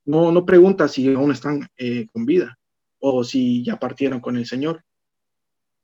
no, 0.05 0.31
no 0.31 0.47
pregunta 0.47 0.87
si 0.87 1.12
aún 1.12 1.33
están 1.33 1.69
eh, 1.77 2.07
con 2.07 2.25
vida 2.25 2.57
o 3.01 3.25
si 3.25 3.64
ya 3.64 3.81
partieron 3.81 4.21
con 4.21 4.37
el 4.37 4.47
Señor. 4.47 4.85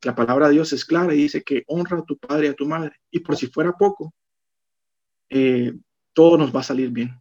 La 0.03 0.15
palabra 0.15 0.47
de 0.47 0.53
Dios 0.53 0.73
es 0.73 0.85
clara 0.85 1.13
y 1.13 1.17
dice 1.17 1.43
que 1.43 1.65
honra 1.67 1.99
a 1.99 2.05
tu 2.05 2.17
padre 2.17 2.47
y 2.47 2.51
a 2.51 2.55
tu 2.55 2.65
madre. 2.65 2.93
Y 3.11 3.19
por 3.19 3.37
si 3.37 3.49
fuera 3.49 3.73
poco, 3.73 4.15
eh, 5.31 5.73
todo 6.13 6.39
nos 6.39 6.55
va 6.55 6.61
a 6.61 6.63
salir 6.63 6.91
bien. 6.91 7.21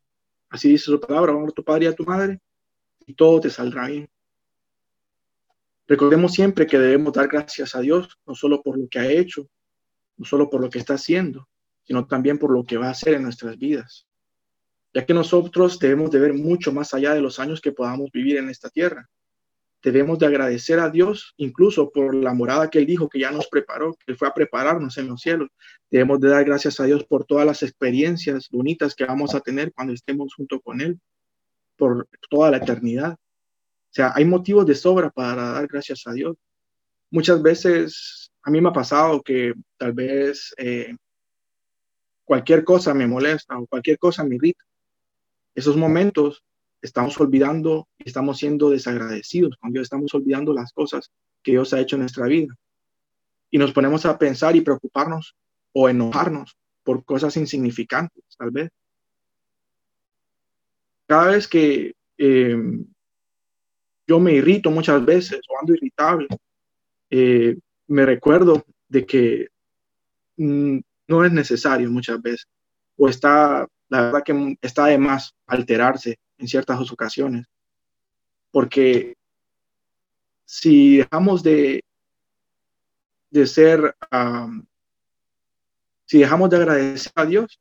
Así 0.49 0.69
dice 0.69 0.86
su 0.86 0.99
palabra, 0.99 1.33
honra 1.33 1.49
a 1.49 1.55
tu 1.55 1.63
padre 1.63 1.86
y 1.86 1.88
a 1.88 1.95
tu 1.95 2.03
madre 2.03 2.39
y 3.07 3.15
todo 3.15 3.39
te 3.39 3.49
saldrá 3.49 3.88
bien. 3.88 4.07
Recordemos 5.88 6.31
siempre 6.31 6.67
que 6.67 6.77
debemos 6.77 7.12
dar 7.12 7.27
gracias 7.27 7.73
a 7.73 7.79
Dios, 7.79 8.19
no 8.27 8.36
solo 8.36 8.62
por 8.62 8.77
lo 8.77 8.88
que 8.88 8.99
ha 8.99 9.12
hecho, 9.12 9.49
no 10.23 10.25
solo 10.25 10.49
por 10.49 10.62
lo 10.62 10.69
que 10.69 10.79
está 10.79 10.93
haciendo, 10.93 11.49
sino 11.83 12.07
también 12.07 12.38
por 12.38 12.51
lo 12.51 12.65
que 12.65 12.77
va 12.77 12.88
a 12.88 12.91
hacer 12.91 13.15
en 13.15 13.23
nuestras 13.23 13.57
vidas 13.57 14.07
ya 14.93 15.05
que 15.05 15.13
nosotros 15.13 15.79
debemos 15.79 16.12
de 16.12 16.19
ver 16.19 16.33
mucho 16.33 16.71
más 16.71 16.93
allá 16.93 17.13
de 17.13 17.21
los 17.21 17.39
años 17.39 17.59
que 17.62 17.71
podamos 17.71 18.12
vivir 18.12 18.38
en 18.38 18.49
esta 18.49 18.69
tierra. 18.69 19.09
Debemos 19.81 20.19
de 20.19 20.27
agradecer 20.27 20.79
a 20.79 20.89
Dios 20.89 21.33
incluso 21.38 21.91
por 21.91 22.15
la 22.15 22.33
morada 22.33 22.69
que 22.69 22.79
Él 22.79 22.86
dijo 22.86 23.09
que 23.09 23.19
ya 23.19 23.31
nos 23.31 23.47
preparó, 23.47 23.97
que 24.05 24.15
fue 24.15 24.27
a 24.27 24.33
prepararnos 24.33 24.97
en 24.97 25.07
los 25.07 25.21
cielos. 25.21 25.49
Debemos 25.89 26.19
de 26.21 26.29
dar 26.29 26.45
gracias 26.45 26.79
a 26.79 26.86
Dios 26.86 27.03
por 27.03 27.25
todas 27.25 27.45
las 27.45 27.63
experiencias 27.63 28.47
bonitas 28.49 28.95
que 28.95 29.05
vamos 29.05 29.36
a 29.36 29.41
tener 29.41 29.73
cuando 29.73 29.93
estemos 29.93 30.33
junto 30.36 30.62
con 30.62 30.79
Él, 30.79 30.99
por 31.75 32.07
toda 32.29 32.51
la 32.51 32.57
eternidad. 32.57 33.13
O 33.13 33.95
sea, 33.95 34.13
hay 34.15 34.25
motivos 34.25 34.65
de 34.65 34.75
sobra 34.75 35.09
para 35.09 35.51
dar 35.51 35.67
gracias 35.67 36.03
a 36.05 36.13
Dios. 36.13 36.38
Muchas 37.09 37.41
veces 37.41 38.22
a 38.43 38.51
mí 38.51 38.62
me 38.62 38.69
ha 38.69 38.73
pasado 38.73 39.21
que 39.21 39.53
tal 39.77 39.93
vez 39.93 40.53
eh, 40.58 40.95
cualquier 42.23 42.63
cosa 42.63 42.93
me 42.93 43.08
molesta 43.08 43.58
o 43.58 43.67
cualquier 43.67 43.97
cosa 43.97 44.23
me 44.23 44.36
irrita 44.36 44.63
esos 45.56 45.77
momentos 45.77 46.43
estamos 46.82 47.19
olvidando 47.19 47.88
estamos 47.99 48.38
siendo 48.38 48.69
desagradecidos 48.69 49.56
cuando 49.60 49.82
estamos 49.82 50.13
olvidando 50.13 50.53
las 50.53 50.73
cosas 50.73 51.12
que 51.43 51.51
Dios 51.51 51.73
ha 51.73 51.79
hecho 51.79 51.97
en 51.97 52.01
nuestra 52.01 52.25
vida. 52.25 52.56
Y 53.51 53.58
nos 53.58 53.71
ponemos 53.71 54.06
a 54.06 54.17
pensar 54.17 54.56
y 54.56 54.62
preocuparnos 54.62 55.36
o 55.73 55.89
enojarnos 55.89 56.58
por 56.84 57.03
cosas 57.06 57.38
insignificantes, 57.38 58.23
tal 58.38 58.49
vez. 58.49 58.71
Cada 61.06 61.32
vez 61.32 61.47
que 61.47 61.93
eh, 62.17 62.58
yo 64.08 64.19
me 64.19 64.34
irrito 64.34 64.71
muchas 64.71 65.06
veces 65.06 65.41
o 65.49 65.60
ando 65.60 65.73
irritable, 65.75 66.27
eh, 67.10 67.58
me 67.93 68.06
recuerdo 68.06 68.65
de 68.89 69.06
que 69.06 69.49
mm, 70.38 70.79
no 71.08 71.25
es 71.25 71.32
necesario 71.32 71.91
muchas 71.91 72.21
veces 72.21 72.47
o 72.97 73.08
está 73.08 73.67
la 73.89 74.01
verdad 74.01 74.23
que 74.23 74.58
está 74.62 74.88
de 74.88 74.97
más 74.97 75.36
alterarse 75.45 76.17
en 76.39 76.47
ciertas 76.47 76.91
ocasiones, 76.91 77.45
porque 78.49 79.15
si 80.45 80.97
dejamos 80.97 81.43
de, 81.43 81.84
de 83.29 83.45
ser, 83.45 83.95
si 86.06 86.19
dejamos 86.19 86.49
de 86.49 86.58
agradecer 86.58 87.12
a 87.15 87.25
Dios, 87.25 87.60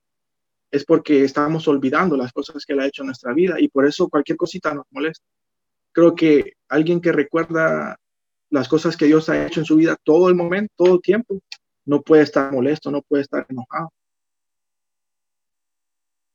es 0.71 0.87
porque 0.87 1.25
estamos 1.25 1.69
olvidando 1.69 2.17
las 2.17 2.33
cosas 2.33 2.65
que 2.65 2.73
Él 2.73 2.81
ha 2.81 2.87
hecho 2.87 3.03
en 3.03 3.09
nuestra 3.09 3.35
vida 3.35 3.61
y 3.61 3.69
por 3.69 3.85
eso 3.85 4.09
cualquier 4.09 4.39
cosita 4.39 4.73
nos 4.73 4.87
molesta. 4.91 5.25
Creo 5.93 6.15
que 6.15 6.55
alguien 6.69 7.03
que 7.03 7.13
recuerda 7.13 7.99
las 8.53 8.69
cosas 8.69 8.99
que 8.99 9.07
Dios 9.07 9.31
ha 9.31 9.47
hecho 9.47 9.61
en 9.61 9.67
su 9.67 9.77
vida 9.77 9.97
todo 10.05 10.29
el 10.29 10.35
momento, 10.35 10.73
todo 10.77 10.95
el 10.97 11.01
tiempo, 11.01 11.41
no 11.87 12.03
puede 12.03 12.23
estar 12.23 12.53
molesto, 12.53 12.91
no 12.91 13.01
puede 13.01 13.23
estar 13.23 13.47
enojado. 13.49 13.91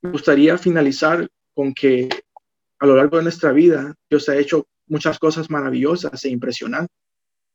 Me 0.01 0.09
gustaría 0.09 0.57
finalizar 0.57 1.29
con 1.53 1.75
que 1.75 2.09
a 2.79 2.87
lo 2.87 2.95
largo 2.95 3.17
de 3.17 3.23
nuestra 3.23 3.51
vida 3.51 3.93
Dios 4.09 4.27
ha 4.29 4.35
hecho 4.35 4.65
muchas 4.87 5.19
cosas 5.19 5.51
maravillosas 5.51 6.25
e 6.25 6.29
impresionantes. 6.29 6.95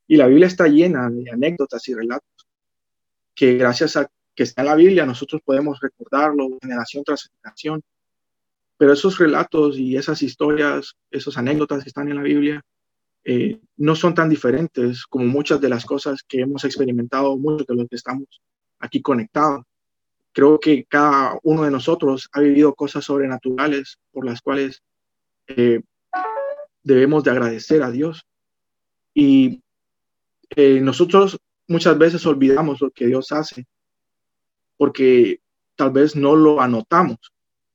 Y 0.07 0.17
la 0.17 0.29
Biblia 0.29 0.47
está 0.47 0.69
llena 0.69 1.11
de 1.11 1.29
anécdotas 1.29 1.89
y 1.89 1.95
relatos 1.95 2.47
que 3.35 3.55
gracias 3.55 3.97
a 3.97 4.09
que 4.35 4.45
está 4.45 4.63
en 4.63 4.69
la 4.69 4.77
Biblia 4.77 5.05
nosotros 5.05 5.43
podemos 5.45 5.81
recordarlo 5.81 6.49
generación 6.61 7.03
tras 7.03 7.29
generación. 7.29 7.83
Pero 8.77 8.93
esos 8.93 9.19
relatos 9.19 9.77
y 9.77 9.97
esas 9.97 10.23
historias, 10.23 10.95
esas 11.11 11.37
anécdotas 11.37 11.83
que 11.83 11.89
están 11.89 12.09
en 12.09 12.17
la 12.17 12.23
Biblia, 12.23 12.63
eh, 13.25 13.61
no 13.77 13.95
son 13.95 14.15
tan 14.15 14.29
diferentes 14.29 15.07
como 15.07 15.27
muchas 15.27 15.61
de 15.61 15.69
las 15.69 15.85
cosas 15.85 16.23
que 16.27 16.41
hemos 16.41 16.65
experimentado, 16.65 17.37
muchos 17.37 17.67
de 17.67 17.75
los 17.75 17.89
que 17.89 17.97
estamos 17.97 18.41
aquí 18.79 19.01
conectados 19.01 19.65
creo 20.33 20.59
que 20.59 20.85
cada 20.85 21.39
uno 21.43 21.65
de 21.65 21.71
nosotros 21.71 22.29
ha 22.33 22.41
vivido 22.41 22.75
cosas 22.75 23.05
sobrenaturales 23.05 23.99
por 24.11 24.25
las 24.25 24.41
cuales 24.41 24.83
eh, 25.47 25.83
debemos 26.83 27.23
de 27.23 27.31
agradecer 27.31 27.83
a 27.83 27.91
Dios. 27.91 28.27
Y 29.15 29.63
eh, 30.57 30.81
nosotros 30.81 31.39
muchas 31.69 31.99
veces 31.99 32.25
olvidamos 32.27 32.81
lo 32.81 32.91
que 32.91 33.07
Dios 33.07 33.31
hace 33.31 33.67
porque 34.79 35.41
tal 35.77 35.91
vez 35.91 36.17
no 36.17 36.35
lo 36.35 36.61
anotamos. 36.61 37.19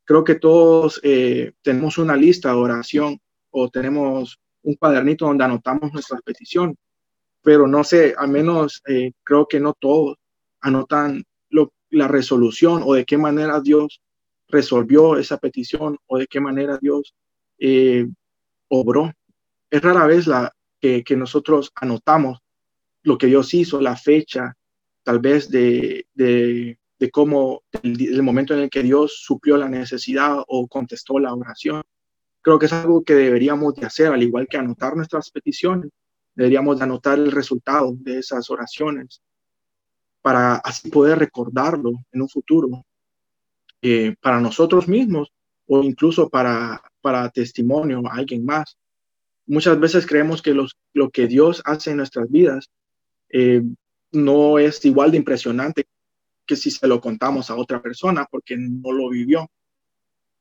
Creo 0.04 0.24
que 0.24 0.36
todos 0.36 1.00
tenemos 1.62 1.98
una 1.98 2.16
lista 2.16 2.50
de 2.50 2.56
oración 2.56 3.20
o 3.52 3.70
tenemos 3.70 4.40
un 4.68 4.76
cuadernito 4.76 5.26
donde 5.26 5.46
anotamos 5.46 5.94
nuestras 5.94 6.22
peticiones, 6.22 6.76
pero 7.42 7.68
no 7.68 7.84
sé, 7.84 8.14
al 8.18 8.30
menos 8.30 8.82
creo 9.24 9.48
que 9.48 9.60
no 9.60 9.74
todos 9.74 10.18
anotan 10.62 11.24
la 11.90 12.08
resolución 12.08 12.82
o 12.86 12.94
de 12.94 13.06
qué 13.06 13.18
manera 13.18 13.62
Dios 13.62 14.02
resolvió 14.50 15.18
esa 15.18 15.38
petición 15.38 15.98
o 16.08 16.18
de 16.18 16.28
qué 16.28 16.40
manera 16.40 16.78
Dios 16.78 17.16
eh, 17.60 18.08
obró. 18.68 19.14
Es 19.70 19.82
rara 19.82 20.06
vez 20.06 20.28
la, 20.28 20.54
que, 20.80 21.04
nosotros 21.16 21.72
anotamos 21.76 22.40
lo 23.04 23.18
que 23.18 23.28
Dios 23.28 23.54
hizo, 23.54 23.82
la 23.82 23.96
fecha, 23.96 24.54
tal 25.04 25.20
vez 25.20 25.50
de, 25.50 26.06
de, 26.14 26.78
cómo, 27.12 27.64
el, 27.84 28.22
momento 28.24 28.54
en 28.54 28.62
el 28.62 28.70
que 28.70 28.84
Dios 28.84 29.22
suplió 29.24 29.58
la 29.58 29.70
necesidad 29.70 30.44
o 30.48 30.68
contestó 30.68 31.20
la 31.20 31.34
oración. 31.34 31.84
Creo 32.48 32.60
que 32.60 32.68
es 32.68 32.72
algo 32.72 33.04
que 33.04 33.14
deberíamos 33.14 33.76
de 33.76 33.86
hacer, 33.86 34.08
al 34.08 34.24
igual 34.24 34.48
que 34.50 34.56
anotar 34.56 34.96
nuestras 34.96 35.30
peticiones, 35.32 35.92
deberíamos 36.34 36.78
de 36.78 36.86
anotar 36.86 37.20
el 37.20 37.30
resultado 37.30 37.94
de 38.00 38.20
esas 38.20 38.50
oraciones 38.50 39.22
para 40.22 40.56
así 40.56 40.90
poder 40.90 41.20
recordarlo 41.20 41.92
en 42.10 42.22
un 42.22 42.30
futuro 42.30 42.86
eh, 43.82 44.16
para 44.22 44.40
nosotros 44.40 44.88
mismos 44.88 45.34
o 45.66 45.84
incluso 45.84 46.30
para, 46.30 46.82
para 47.02 47.30
testimonio 47.32 48.02
a 48.08 48.16
alguien 48.16 48.46
más. 48.46 48.78
Muchas 49.46 49.78
veces 49.78 50.08
creemos 50.08 50.42
que 50.42 50.54
los, 50.54 50.78
lo 50.94 51.10
que 51.10 51.28
Dios 51.28 51.62
hace 51.66 51.92
en 51.92 51.98
nuestras 51.98 52.32
vidas 52.32 52.70
eh, 53.28 53.62
no 54.14 54.58
es 54.58 54.86
igual 54.86 55.12
de 55.12 55.18
impresionante 55.18 55.86
que 56.46 56.56
si 56.56 56.72
se 56.72 56.88
lo 56.88 57.02
contamos 57.02 57.50
a 57.50 57.58
otra 57.58 57.82
persona 57.82 58.26
porque 58.32 58.56
no 58.56 58.94
lo 58.94 59.10
vivió. 59.10 59.52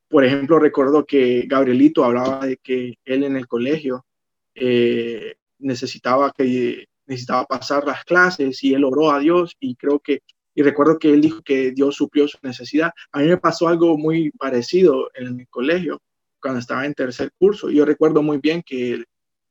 Por 0.08 0.24
ejemplo, 0.24 0.58
recuerdo 0.58 1.04
que 1.04 1.44
Gabrielito 1.46 2.04
hablaba 2.04 2.46
de 2.46 2.56
que 2.58 2.94
él 3.04 3.24
en 3.24 3.36
el 3.36 3.46
colegio 3.46 4.06
eh, 4.54 5.34
necesitaba 5.58 6.32
que 6.32 6.86
necesitaba 7.06 7.44
pasar 7.46 7.86
las 7.86 8.04
clases 8.04 8.62
y 8.64 8.74
él 8.74 8.84
oró 8.84 9.10
a 9.10 9.20
Dios 9.20 9.56
y 9.60 9.76
creo 9.76 10.00
que, 10.00 10.20
y 10.54 10.62
recuerdo 10.62 10.98
que 10.98 11.12
él 11.12 11.20
dijo 11.20 11.42
que 11.42 11.72
Dios 11.72 11.96
suplió 11.96 12.26
su 12.28 12.38
necesidad. 12.42 12.92
A 13.12 13.20
mí 13.20 13.28
me 13.28 13.36
pasó 13.36 13.68
algo 13.68 13.96
muy 13.96 14.30
parecido 14.32 15.10
en 15.14 15.40
el 15.40 15.48
colegio 15.48 16.00
cuando 16.40 16.60
estaba 16.60 16.86
en 16.86 16.94
tercer 16.94 17.30
curso. 17.38 17.70
Yo 17.70 17.84
recuerdo 17.84 18.22
muy 18.22 18.38
bien 18.38 18.62
que 18.64 19.04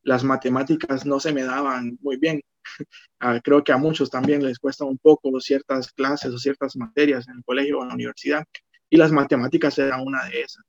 las 0.03 0.23
matemáticas 0.23 1.05
no 1.05 1.19
se 1.19 1.33
me 1.33 1.43
daban 1.43 1.97
muy 2.01 2.17
bien. 2.17 2.41
Ah, 3.19 3.39
creo 3.43 3.63
que 3.63 3.71
a 3.71 3.77
muchos 3.77 4.09
también 4.09 4.43
les 4.43 4.59
cuesta 4.59 4.85
un 4.85 4.97
poco 4.97 5.39
ciertas 5.39 5.91
clases 5.93 6.31
o 6.31 6.37
ciertas 6.37 6.75
materias 6.75 7.27
en 7.27 7.37
el 7.37 7.43
colegio 7.43 7.79
o 7.79 7.81
en 7.83 7.87
la 7.87 7.93
universidad. 7.95 8.43
Y 8.95 8.97
las 8.97 9.11
matemáticas 9.11 9.77
eran 9.77 10.01
una 10.05 10.23
de 10.25 10.41
esas. 10.41 10.63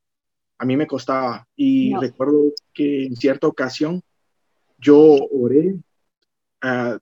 A 0.59 0.65
mí 0.65 0.77
me 0.77 0.87
costaba. 0.87 1.47
Y 1.55 1.95
recuerdo 1.97 2.53
que 2.73 3.07
en 3.07 3.17
cierta 3.17 3.47
ocasión 3.47 4.03
yo 4.79 4.99
oré 5.31 5.77
Ah, 6.63 6.99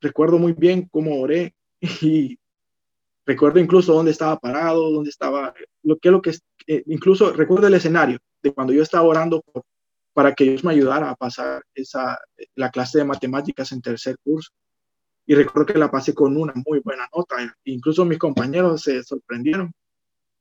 recuerdo 0.00 0.38
muy 0.38 0.52
bien 0.52 0.88
cómo 0.90 1.20
oré 1.20 1.54
y 2.02 2.38
recuerdo 3.24 3.60
incluso 3.60 3.94
dónde 3.94 4.10
estaba 4.10 4.38
parado, 4.38 4.90
dónde 4.90 5.10
estaba, 5.10 5.54
lo 5.82 5.98
que 5.98 6.10
lo 6.10 6.20
que, 6.20 6.32
eh, 6.66 6.82
incluso 6.86 7.32
recuerdo 7.32 7.66
el 7.66 7.74
escenario 7.74 8.18
de 8.42 8.52
cuando 8.52 8.72
yo 8.72 8.82
estaba 8.82 9.04
orando 9.04 9.42
para 10.12 10.34
que 10.34 10.44
Dios 10.44 10.64
me 10.64 10.72
ayudara 10.72 11.10
a 11.10 11.16
pasar 11.16 11.62
esa, 11.74 12.18
la 12.56 12.70
clase 12.70 12.98
de 12.98 13.04
matemáticas 13.04 13.72
en 13.72 13.80
tercer 13.80 14.16
curso. 14.22 14.50
Y 15.26 15.34
recuerdo 15.34 15.72
que 15.72 15.78
la 15.78 15.90
pasé 15.90 16.12
con 16.12 16.36
una 16.36 16.52
muy 16.66 16.80
buena 16.80 17.08
nota. 17.14 17.36
Incluso 17.64 18.04
mis 18.04 18.18
compañeros 18.18 18.82
se 18.82 19.02
sorprendieron 19.02 19.72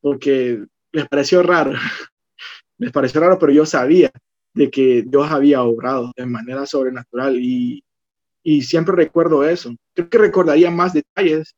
porque 0.02 0.64
les 0.92 1.08
pareció 1.08 1.44
raro. 1.44 1.74
les 2.78 2.92
pareció 2.92 3.22
raro, 3.22 3.38
pero 3.40 3.52
yo 3.52 3.66
sabía 3.66 4.12
de 4.54 4.70
que 4.70 5.04
Dios 5.06 5.30
había 5.32 5.64
obrado 5.64 6.12
de 6.16 6.26
manera 6.26 6.66
sobrenatural 6.66 7.38
y 7.38 7.84
Y 8.44 8.62
siempre 8.64 8.96
recuerdo 8.96 9.44
eso. 9.44 9.76
Creo 9.94 10.10
que 10.10 10.18
recordaría 10.18 10.72
más 10.72 10.94
detalles 10.94 11.56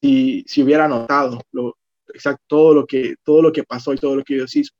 si, 0.00 0.44
si 0.46 0.62
hubiera 0.62 0.86
notado 0.86 1.40
lo, 1.52 1.76
exacto, 2.14 2.44
todo, 2.46 2.74
lo 2.74 2.86
que, 2.86 3.16
todo 3.24 3.42
lo 3.42 3.52
que 3.52 3.64
pasó 3.64 3.92
y 3.92 3.98
todo 3.98 4.16
lo 4.16 4.24
que 4.24 4.34
Dios 4.34 4.54
hizo. 4.56 4.72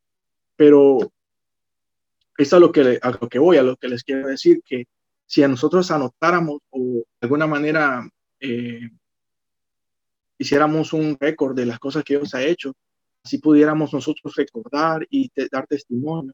Pero 0.57 0.99
eso 2.37 2.57
es 2.57 2.61
lo 2.61 2.71
que, 2.73 2.99
a 3.03 3.11
lo 3.11 3.29
que 3.29 3.39
voy, 3.39 3.57
a 3.57 3.63
lo 3.63 3.77
que 3.77 3.89
les 3.89 4.05
quiero 4.05 4.29
decir, 4.29 4.61
que 4.65 4.85
si 5.27 5.43
a 5.43 5.49
nosotros 5.49 5.91
anotáramos 5.91 6.61
o 6.71 6.79
de 6.81 7.05
alguna 7.23 7.47
manera 7.47 8.09
eh, 8.41 8.89
hiciéramos 10.39 10.93
un 10.93 11.17
récord 11.19 11.57
de 11.57 11.67
las 11.67 11.79
cosas 11.79 12.05
que 12.05 12.17
Dios 12.17 12.35
ha 12.35 12.43
hecho, 12.43 12.73
así 13.29 13.39
pudiéramos 13.39 13.93
nosotros 13.93 14.35
recordar 14.35 15.07
y 15.11 15.31
dar 15.53 15.67
testimonio 15.67 16.33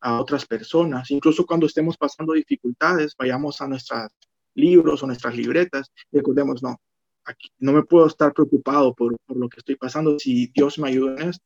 a 0.00 0.18
otras 0.18 0.46
personas, 0.46 1.10
incluso 1.10 1.44
cuando 1.44 1.66
estemos 1.66 1.98
pasando 1.98 2.32
dificultades, 2.32 3.14
vayamos 3.18 3.60
a 3.60 3.68
nuestros 3.68 4.10
libros 4.54 5.02
o 5.02 5.06
nuestras 5.06 5.36
libretas 5.36 5.92
y 6.10 6.16
recordemos, 6.16 6.62
no, 6.62 6.80
aquí 7.24 7.48
no 7.58 7.72
me 7.72 7.82
puedo 7.82 8.06
estar 8.06 8.32
preocupado 8.32 8.94
por, 8.94 9.14
lo 9.28 9.48
que 9.50 9.58
estoy 9.58 9.76
pasando 9.76 10.18
si 10.18 10.46
Dios 10.48 10.78
me 10.78 10.88
ayuda 10.88 11.20
en 11.20 11.28
esto. 11.28 11.44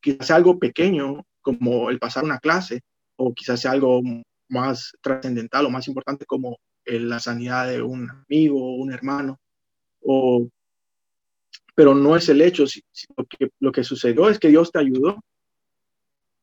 Quizás 0.00 0.26
sea 0.26 0.36
algo 0.36 0.58
pequeño 0.58 1.26
como 1.42 1.90
el 1.90 1.98
pasar 1.98 2.24
una 2.24 2.38
clase 2.38 2.80
o 3.16 3.34
quizás 3.34 3.60
sea 3.60 3.72
algo 3.72 4.00
más 4.48 4.92
trascendental 5.02 5.66
o 5.66 5.70
más 5.70 5.86
importante 5.88 6.24
como 6.24 6.58
la 6.86 7.20
sanidad 7.20 7.68
de 7.68 7.82
un 7.82 8.10
amigo 8.10 8.58
o 8.58 8.76
un 8.76 8.92
hermano 8.92 9.38
o 10.00 10.48
pero 11.74 11.94
no 11.94 12.16
es 12.16 12.28
el 12.28 12.40
hecho. 12.40 12.64
lo, 13.16 13.24
que, 13.24 13.50
lo 13.60 13.72
que 13.72 13.84
sucedió 13.84 14.28
es 14.28 14.38
que 14.38 14.48
Dios 14.48 14.70
te 14.70 14.78
ayudó 14.78 15.20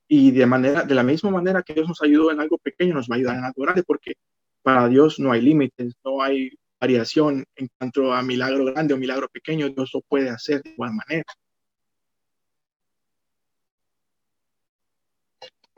y 0.07 0.31
de, 0.31 0.45
manera, 0.45 0.83
de 0.83 0.93
la 0.93 1.03
misma 1.03 1.29
manera 1.31 1.63
que 1.63 1.73
Dios 1.73 1.87
nos 1.87 2.01
ayudó 2.01 2.31
en 2.31 2.41
algo 2.41 2.57
pequeño, 2.57 2.93
nos 2.93 3.09
va 3.09 3.15
a 3.15 3.17
ayudar 3.17 3.37
en 3.37 3.45
algo 3.45 3.61
grande, 3.63 3.83
porque 3.83 4.15
para 4.61 4.89
Dios 4.89 5.19
no 5.19 5.31
hay 5.31 5.41
límites, 5.41 5.93
no 6.03 6.21
hay 6.21 6.51
variación 6.81 7.45
en 7.55 7.69
cuanto 7.77 8.13
a 8.13 8.21
milagro 8.21 8.65
grande 8.65 8.93
o 8.93 8.97
milagro 8.97 9.29
pequeño, 9.29 9.69
Dios 9.69 9.91
lo 9.93 10.01
puede 10.01 10.29
hacer 10.29 10.61
de 10.63 10.71
igual 10.71 10.93
manera. 10.93 11.23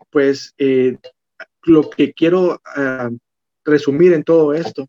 Pues 0.10 0.54
eh, 0.58 0.98
lo 1.64 1.90
que 1.90 2.14
quiero 2.14 2.60
ah, 2.76 3.10
resumir 3.64 4.14
en 4.14 4.24
todo 4.24 4.54
esto 4.54 4.88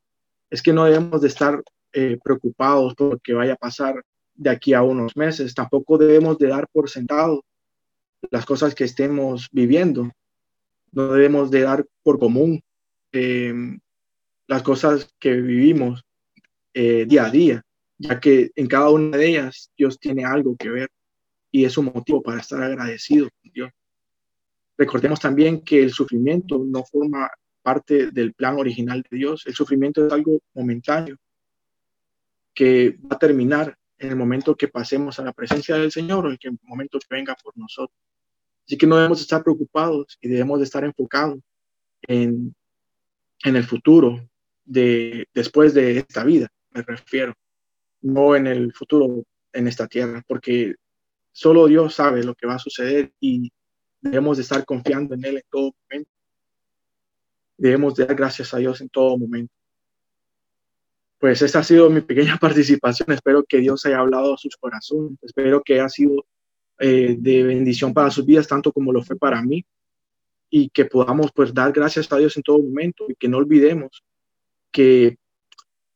es 0.48 0.62
que 0.62 0.72
no 0.72 0.84
debemos 0.84 1.20
de 1.20 1.28
estar 1.28 1.62
eh, 1.92 2.18
preocupados 2.24 2.94
por 2.94 3.12
lo 3.12 3.18
que 3.18 3.34
vaya 3.34 3.54
a 3.54 3.56
pasar 3.56 4.02
de 4.34 4.50
aquí 4.50 4.74
a 4.74 4.82
unos 4.82 5.16
meses. 5.16 5.54
Tampoco 5.54 5.98
debemos 5.98 6.38
de 6.38 6.48
dar 6.48 6.68
por 6.68 6.90
sentado 6.90 7.44
las 8.30 8.44
cosas 8.46 8.74
que 8.74 8.84
estemos 8.84 9.48
viviendo. 9.52 10.10
No 10.92 11.12
debemos 11.12 11.50
de 11.50 11.60
dar 11.62 11.86
por 12.02 12.18
común 12.18 12.62
em, 13.12 13.78
las 14.46 14.62
cosas 14.62 15.14
que 15.18 15.32
vivimos 15.32 16.04
eh, 16.72 17.04
día 17.06 17.26
a 17.26 17.30
día, 17.30 17.62
ya 17.98 18.20
que 18.20 18.50
en 18.54 18.66
cada 18.66 18.90
una 18.90 19.16
de 19.16 19.28
ellas 19.28 19.70
Dios 19.76 19.98
tiene 19.98 20.24
algo 20.24 20.56
que 20.56 20.70
ver 20.70 20.88
y 21.50 21.64
es 21.64 21.78
un 21.78 21.86
motivo 21.86 22.22
para 22.22 22.40
estar 22.40 22.62
agradecido 22.62 23.28
con 23.40 23.52
Dios. 23.52 23.70
Recordemos 24.76 25.20
también 25.20 25.60
que 25.62 25.82
el 25.82 25.92
sufrimiento 25.92 26.58
no 26.58 26.84
forma 26.84 27.30
parte 27.62 28.10
del 28.10 28.34
plan 28.34 28.58
original 28.58 29.04
de 29.08 29.16
Dios. 29.16 29.44
El 29.46 29.54
sufrimiento 29.54 30.06
es 30.06 30.12
algo 30.12 30.40
momentáneo 30.52 31.16
que 32.52 32.98
va 33.10 33.16
a 33.16 33.18
terminar 33.18 33.76
en 33.98 34.10
el 34.10 34.16
momento 34.16 34.56
que 34.56 34.68
pasemos 34.68 35.18
a 35.18 35.24
la 35.24 35.32
presencia 35.32 35.76
del 35.76 35.92
Señor 35.92 36.26
o 36.26 36.30
en 36.30 36.38
el 36.40 36.58
momento 36.62 36.98
que 36.98 37.06
venga 37.10 37.36
por 37.42 37.56
nosotros. 37.56 37.98
Así 38.66 38.78
que 38.78 38.86
no 38.86 38.96
debemos 38.96 39.20
estar 39.20 39.42
preocupados 39.42 40.18
y 40.20 40.28
debemos 40.28 40.58
de 40.58 40.64
estar 40.64 40.84
enfocados 40.84 41.38
en, 42.02 42.54
en 43.44 43.56
el 43.56 43.64
futuro 43.64 44.28
de 44.64 45.28
después 45.34 45.74
de 45.74 45.98
esta 45.98 46.24
vida, 46.24 46.48
me 46.70 46.82
refiero, 46.82 47.34
no 48.00 48.34
en 48.34 48.46
el 48.46 48.72
futuro 48.72 49.24
en 49.52 49.68
esta 49.68 49.86
tierra, 49.86 50.22
porque 50.26 50.74
solo 51.32 51.66
Dios 51.66 51.94
sabe 51.94 52.24
lo 52.24 52.34
que 52.34 52.46
va 52.46 52.54
a 52.54 52.58
suceder 52.58 53.12
y 53.20 53.52
debemos 54.00 54.38
de 54.38 54.42
estar 54.42 54.64
confiando 54.64 55.14
en 55.14 55.24
Él 55.24 55.36
en 55.36 55.44
todo 55.50 55.74
momento. 55.82 56.10
Debemos 57.56 57.94
de 57.94 58.06
dar 58.06 58.16
gracias 58.16 58.52
a 58.54 58.58
Dios 58.58 58.80
en 58.80 58.88
todo 58.88 59.16
momento 59.16 59.54
pues 61.24 61.40
esta 61.40 61.60
ha 61.60 61.64
sido 61.64 61.88
mi 61.88 62.02
pequeña 62.02 62.36
participación. 62.38 63.10
Espero 63.10 63.44
que 63.44 63.56
Dios 63.56 63.86
haya 63.86 64.00
hablado 64.00 64.34
a 64.34 64.36
sus 64.36 64.58
corazones. 64.58 65.16
Espero 65.22 65.62
que 65.62 65.80
haya 65.80 65.88
sido 65.88 66.26
eh, 66.78 67.16
de 67.18 67.42
bendición 67.44 67.94
para 67.94 68.10
sus 68.10 68.26
vidas, 68.26 68.46
tanto 68.46 68.70
como 68.70 68.92
lo 68.92 69.02
fue 69.02 69.16
para 69.16 69.40
mí. 69.40 69.64
Y 70.50 70.68
que 70.68 70.84
podamos 70.84 71.32
pues 71.34 71.54
dar 71.54 71.72
gracias 71.72 72.12
a 72.12 72.18
Dios 72.18 72.36
en 72.36 72.42
todo 72.42 72.58
momento 72.58 73.06
y 73.08 73.14
que 73.14 73.26
no 73.26 73.38
olvidemos 73.38 74.04
que 74.70 75.16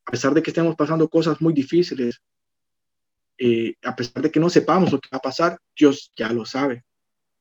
a 0.07 0.13
pesar 0.13 0.33
de 0.33 0.43
que 0.43 0.49
estemos 0.49 0.75
pasando 0.77 1.07
cosas 1.11 1.39
muy 1.43 1.53
difíciles, 1.53 2.23
eh, 3.37 3.75
a 3.85 3.95
pesar 3.95 4.23
de 4.23 4.31
que 4.31 4.41
no 4.41 4.49
sepamos 4.49 4.91
lo 4.91 4.99
que 4.99 5.11
va 5.13 5.19
a 5.19 5.21
pasar, 5.21 5.59
Dios 5.79 6.11
ya 6.17 6.33
lo 6.33 6.47
sabe 6.47 6.87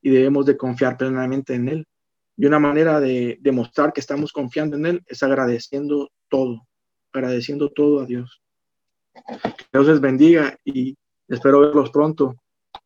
y 0.01 0.09
debemos 0.09 0.45
de 0.45 0.57
confiar 0.57 0.97
plenamente 0.97 1.53
en 1.53 1.69
Él. 1.69 1.87
Y 2.35 2.47
una 2.47 2.59
manera 2.59 2.99
de 2.99 3.37
demostrar 3.39 3.93
que 3.93 4.01
estamos 4.01 4.33
confiando 4.33 4.75
en 4.75 4.87
Él 4.87 5.03
es 5.07 5.23
agradeciendo 5.23 6.11
todo, 6.27 6.67
agradeciendo 7.11 7.69
todo 7.69 8.01
a 8.01 8.05
Dios. 8.05 8.41
Dios 9.71 9.87
les 9.87 9.99
bendiga 9.99 10.57
y 10.63 10.95
espero 11.27 11.61
verlos 11.61 11.89
pronto, 11.89 12.35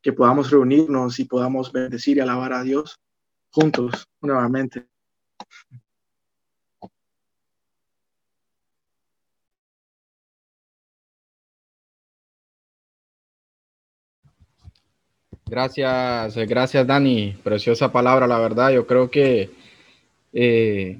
que 0.02 0.14
podamos 0.14 0.50
reunirnos 0.50 1.20
y 1.20 1.26
podamos 1.26 1.72
bendecir 1.72 2.18
y 2.18 2.20
alabar 2.22 2.54
a 2.54 2.64
Dios 2.64 3.00
juntos 3.52 4.08
nuevamente. 4.22 4.88
Gracias, 15.52 16.38
gracias 16.48 16.88
Dani. 16.88 17.36
Preciosa 17.44 17.92
palabra, 17.92 18.26
la 18.26 18.40
verdad. 18.40 18.72
Yo 18.72 18.88
creo 18.88 19.12
que 19.12 19.52
eh, 20.32 20.98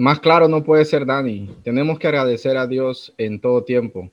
más 0.00 0.18
claro 0.18 0.48
no 0.48 0.64
puede 0.64 0.86
ser, 0.86 1.04
Dani. 1.04 1.50
Tenemos 1.62 1.98
que 1.98 2.06
agradecer 2.06 2.56
a 2.56 2.66
Dios 2.66 3.12
en 3.18 3.38
todo 3.38 3.64
tiempo, 3.64 4.10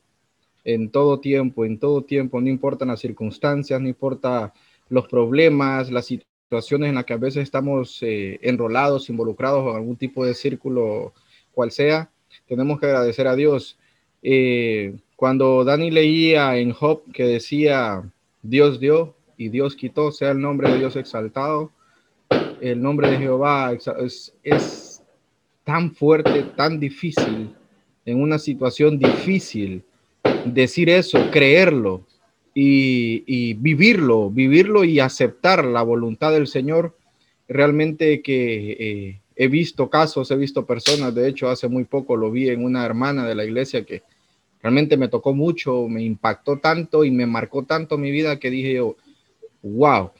en 0.65 0.89
todo 0.89 1.21
tiempo, 1.21 1.63
en 1.63 1.80
todo 1.80 2.04
tiempo, 2.04 2.41
no 2.41 2.50
importan 2.50 2.89
las 2.89 3.00
circunstancias, 3.00 3.80
no 3.80 3.88
importa 3.88 4.54
los 4.89 5.08
problemas, 5.08 5.89
las 5.89 6.06
situaciones 6.08 6.89
en 6.89 6.95
las 6.95 7.06
que 7.06 7.13
a 7.13 7.17
veces 7.17 7.43
estamos 7.43 8.04
eh, 8.04 8.38
enrolados, 8.41 9.10
involucrados 9.10 9.65
en 9.65 9.78
algún 9.78 9.95
tipo 9.95 10.26
de 10.26 10.34
círculo, 10.34 11.13
cual 11.54 11.71
sea, 11.71 12.12
tenemos 12.47 12.82
que 12.82 12.88
agradecer 12.88 13.26
a 13.26 13.38
Dios. 13.38 13.78
Eh, 14.21 14.93
cuando 15.15 15.63
Dani 15.63 15.89
leía 15.89 16.58
en 16.58 16.73
Job 16.73 17.04
que 17.13 17.23
decía, 17.23 18.04
Dios 18.41 18.82
dio 18.82 19.15
y 19.38 19.47
Dios 19.47 19.78
quitó, 19.78 20.12
sea 20.12 20.32
el 20.32 20.41
nombre 20.41 20.69
de 20.69 20.80
Dios 20.80 20.97
exaltado, 20.97 21.71
el 22.60 22.82
nombre 22.82 23.10
de 23.10 23.19
Jehová 23.19 23.71
es, 23.71 24.34
es 24.43 24.87
tan 25.67 25.93
fuerte, 25.93 26.43
tan 26.56 26.80
difícil, 26.80 27.53
en 28.06 28.21
una 28.21 28.39
situación 28.39 28.97
difícil, 28.97 29.84
decir 30.45 30.89
eso, 30.89 31.30
creerlo 31.30 32.06
y, 32.53 33.53
vivirlo, 33.56 34.30
vivirlo 34.30 34.86
y 34.86 35.01
aceptar 35.01 35.65
la 35.65 35.82
voluntad 35.82 36.32
del 36.32 36.47
Señor, 36.47 36.95
realmente 37.49 38.21
que 38.21 38.77
eh, 38.80 39.21
he 39.36 39.49
visto 39.49 39.89
casos, 39.89 40.32
he 40.32 40.38
visto 40.38 40.65
personas, 40.65 41.13
de 41.13 41.27
hecho 41.27 41.49
hace 41.49 41.67
muy 41.67 41.84
poco 41.84 42.15
lo 42.15 42.32
vi 42.32 42.47
en 42.47 42.63
una 42.63 42.86
hermana 42.86 43.27
de 43.27 43.35
la 43.35 43.44
iglesia 43.44 43.83
que 43.83 44.04
realmente 44.62 44.96
me 44.96 45.10
tocó 45.10 45.33
mucho, 45.33 45.89
me 45.89 46.02
impactó 46.02 46.60
tanto 46.60 47.04
y 47.04 47.12
me 47.12 47.25
marcó 47.25 47.63
tanto 47.63 47.98
mi 47.98 48.10
vida 48.10 48.39
que 48.39 48.50
dije 48.50 48.79
wow, 49.63 50.12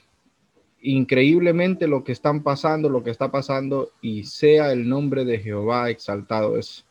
increíblemente 0.82 1.86
lo 1.86 2.04
que 2.04 2.12
están 2.12 2.42
pasando, 2.42 2.88
lo 2.88 3.02
que 3.02 3.10
está 3.10 3.30
pasando, 3.30 3.90
y 4.00 4.24
sea 4.24 4.72
el 4.72 4.88
nombre 4.88 5.24
de 5.24 5.38
Jehová 5.38 5.90
exaltado. 5.90 6.56
Es, 6.56 6.84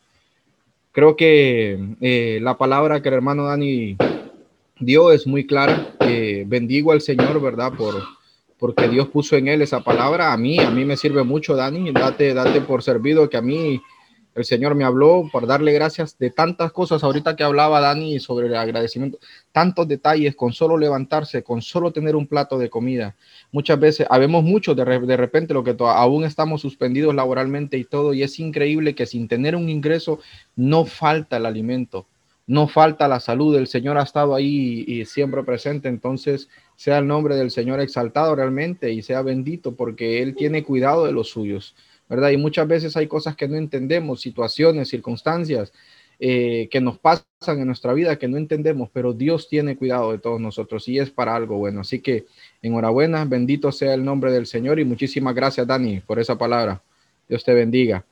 creo 0.92 1.16
que 1.16 1.78
eh, 2.00 2.38
la 2.42 2.58
palabra 2.58 3.00
que 3.02 3.08
el 3.08 3.14
hermano 3.14 3.44
Dani 3.44 3.96
dio 4.78 5.12
es 5.12 5.26
muy 5.26 5.46
clara. 5.46 5.94
bendigo 6.46 6.92
al 6.92 7.00
Señor, 7.00 7.40
¿verdad? 7.40 7.72
Por, 7.76 7.94
porque 8.58 8.88
Dios 8.88 9.08
puso 9.08 9.36
en 9.36 9.48
él 9.48 9.62
esa 9.62 9.80
palabra. 9.80 10.32
A 10.32 10.36
mí, 10.36 10.58
a 10.58 10.70
mí 10.70 10.84
me 10.84 10.96
sirve 10.96 11.22
mucho, 11.22 11.54
Dani. 11.54 11.92
Date, 11.92 12.34
date 12.34 12.60
por 12.60 12.82
servido 12.82 13.28
que 13.28 13.36
a 13.36 13.42
mí 13.42 13.80
el 14.38 14.44
Señor 14.44 14.74
me 14.74 14.84
habló 14.84 15.28
por 15.32 15.46
darle 15.46 15.72
gracias 15.72 16.18
de 16.18 16.30
tantas 16.30 16.72
cosas. 16.72 17.02
Ahorita 17.02 17.36
que 17.36 17.44
hablaba 17.44 17.80
Dani 17.80 18.20
sobre 18.20 18.46
el 18.46 18.56
agradecimiento, 18.56 19.18
tantos 19.52 19.88
detalles 19.88 20.36
con 20.36 20.52
solo 20.52 20.76
levantarse, 20.76 21.42
con 21.42 21.62
solo 21.62 21.92
tener 21.92 22.16
un 22.16 22.26
plato 22.26 22.58
de 22.58 22.70
comida. 22.70 23.16
Muchas 23.52 23.78
veces, 23.78 24.06
habemos 24.10 24.44
muchos 24.44 24.76
de, 24.76 24.84
de 24.84 25.16
repente 25.16 25.54
lo 25.54 25.64
que 25.64 25.76
aún 25.78 26.24
estamos 26.24 26.60
suspendidos 26.60 27.14
laboralmente 27.14 27.78
y 27.78 27.84
todo, 27.84 28.14
y 28.14 28.22
es 28.22 28.38
increíble 28.38 28.94
que 28.94 29.06
sin 29.06 29.28
tener 29.28 29.56
un 29.56 29.68
ingreso 29.68 30.20
no 30.56 30.84
falta 30.84 31.38
el 31.38 31.46
alimento, 31.46 32.06
no 32.46 32.68
falta 32.68 33.08
la 33.08 33.20
salud. 33.20 33.56
El 33.56 33.66
Señor 33.66 33.98
ha 33.98 34.02
estado 34.02 34.34
ahí 34.34 34.84
y, 34.86 35.00
y 35.00 35.04
siempre 35.04 35.42
presente. 35.42 35.88
Entonces, 35.88 36.48
sea 36.76 36.98
el 36.98 37.06
nombre 37.06 37.36
del 37.36 37.50
Señor 37.50 37.80
exaltado 37.80 38.36
realmente 38.36 38.92
y 38.92 39.02
sea 39.02 39.22
bendito 39.22 39.74
porque 39.74 40.22
Él 40.22 40.34
tiene 40.34 40.62
cuidado 40.62 41.04
de 41.04 41.12
los 41.12 41.28
suyos 41.28 41.74
¿verdad? 42.08 42.30
Y 42.30 42.36
muchas 42.36 42.66
veces 42.66 42.96
hay 42.96 43.06
cosas 43.06 43.36
que 43.36 43.48
no 43.48 43.56
entendemos, 43.56 44.20
situaciones, 44.20 44.88
circunstancias 44.88 45.72
eh, 46.20 46.68
que 46.72 46.80
nos 46.80 46.98
pasan 46.98 47.60
en 47.60 47.66
nuestra 47.66 47.92
vida 47.92 48.18
que 48.18 48.26
no 48.26 48.38
entendemos, 48.38 48.90
pero 48.92 49.12
Dios 49.12 49.48
tiene 49.48 49.76
cuidado 49.76 50.10
de 50.10 50.18
todos 50.18 50.40
nosotros 50.40 50.88
y 50.88 50.98
es 50.98 51.10
para 51.10 51.36
algo 51.36 51.58
bueno. 51.58 51.82
Así 51.82 52.00
que 52.00 52.26
enhorabuena, 52.60 53.24
bendito 53.24 53.70
sea 53.70 53.94
el 53.94 54.04
nombre 54.04 54.32
del 54.32 54.46
Señor 54.46 54.80
y 54.80 54.84
muchísimas 54.84 55.34
gracias, 55.34 55.66
Dani, 55.66 56.00
por 56.00 56.18
esa 56.18 56.36
palabra. 56.36 56.82
Dios 57.28 57.44
te 57.44 57.54
bendiga. 57.54 58.04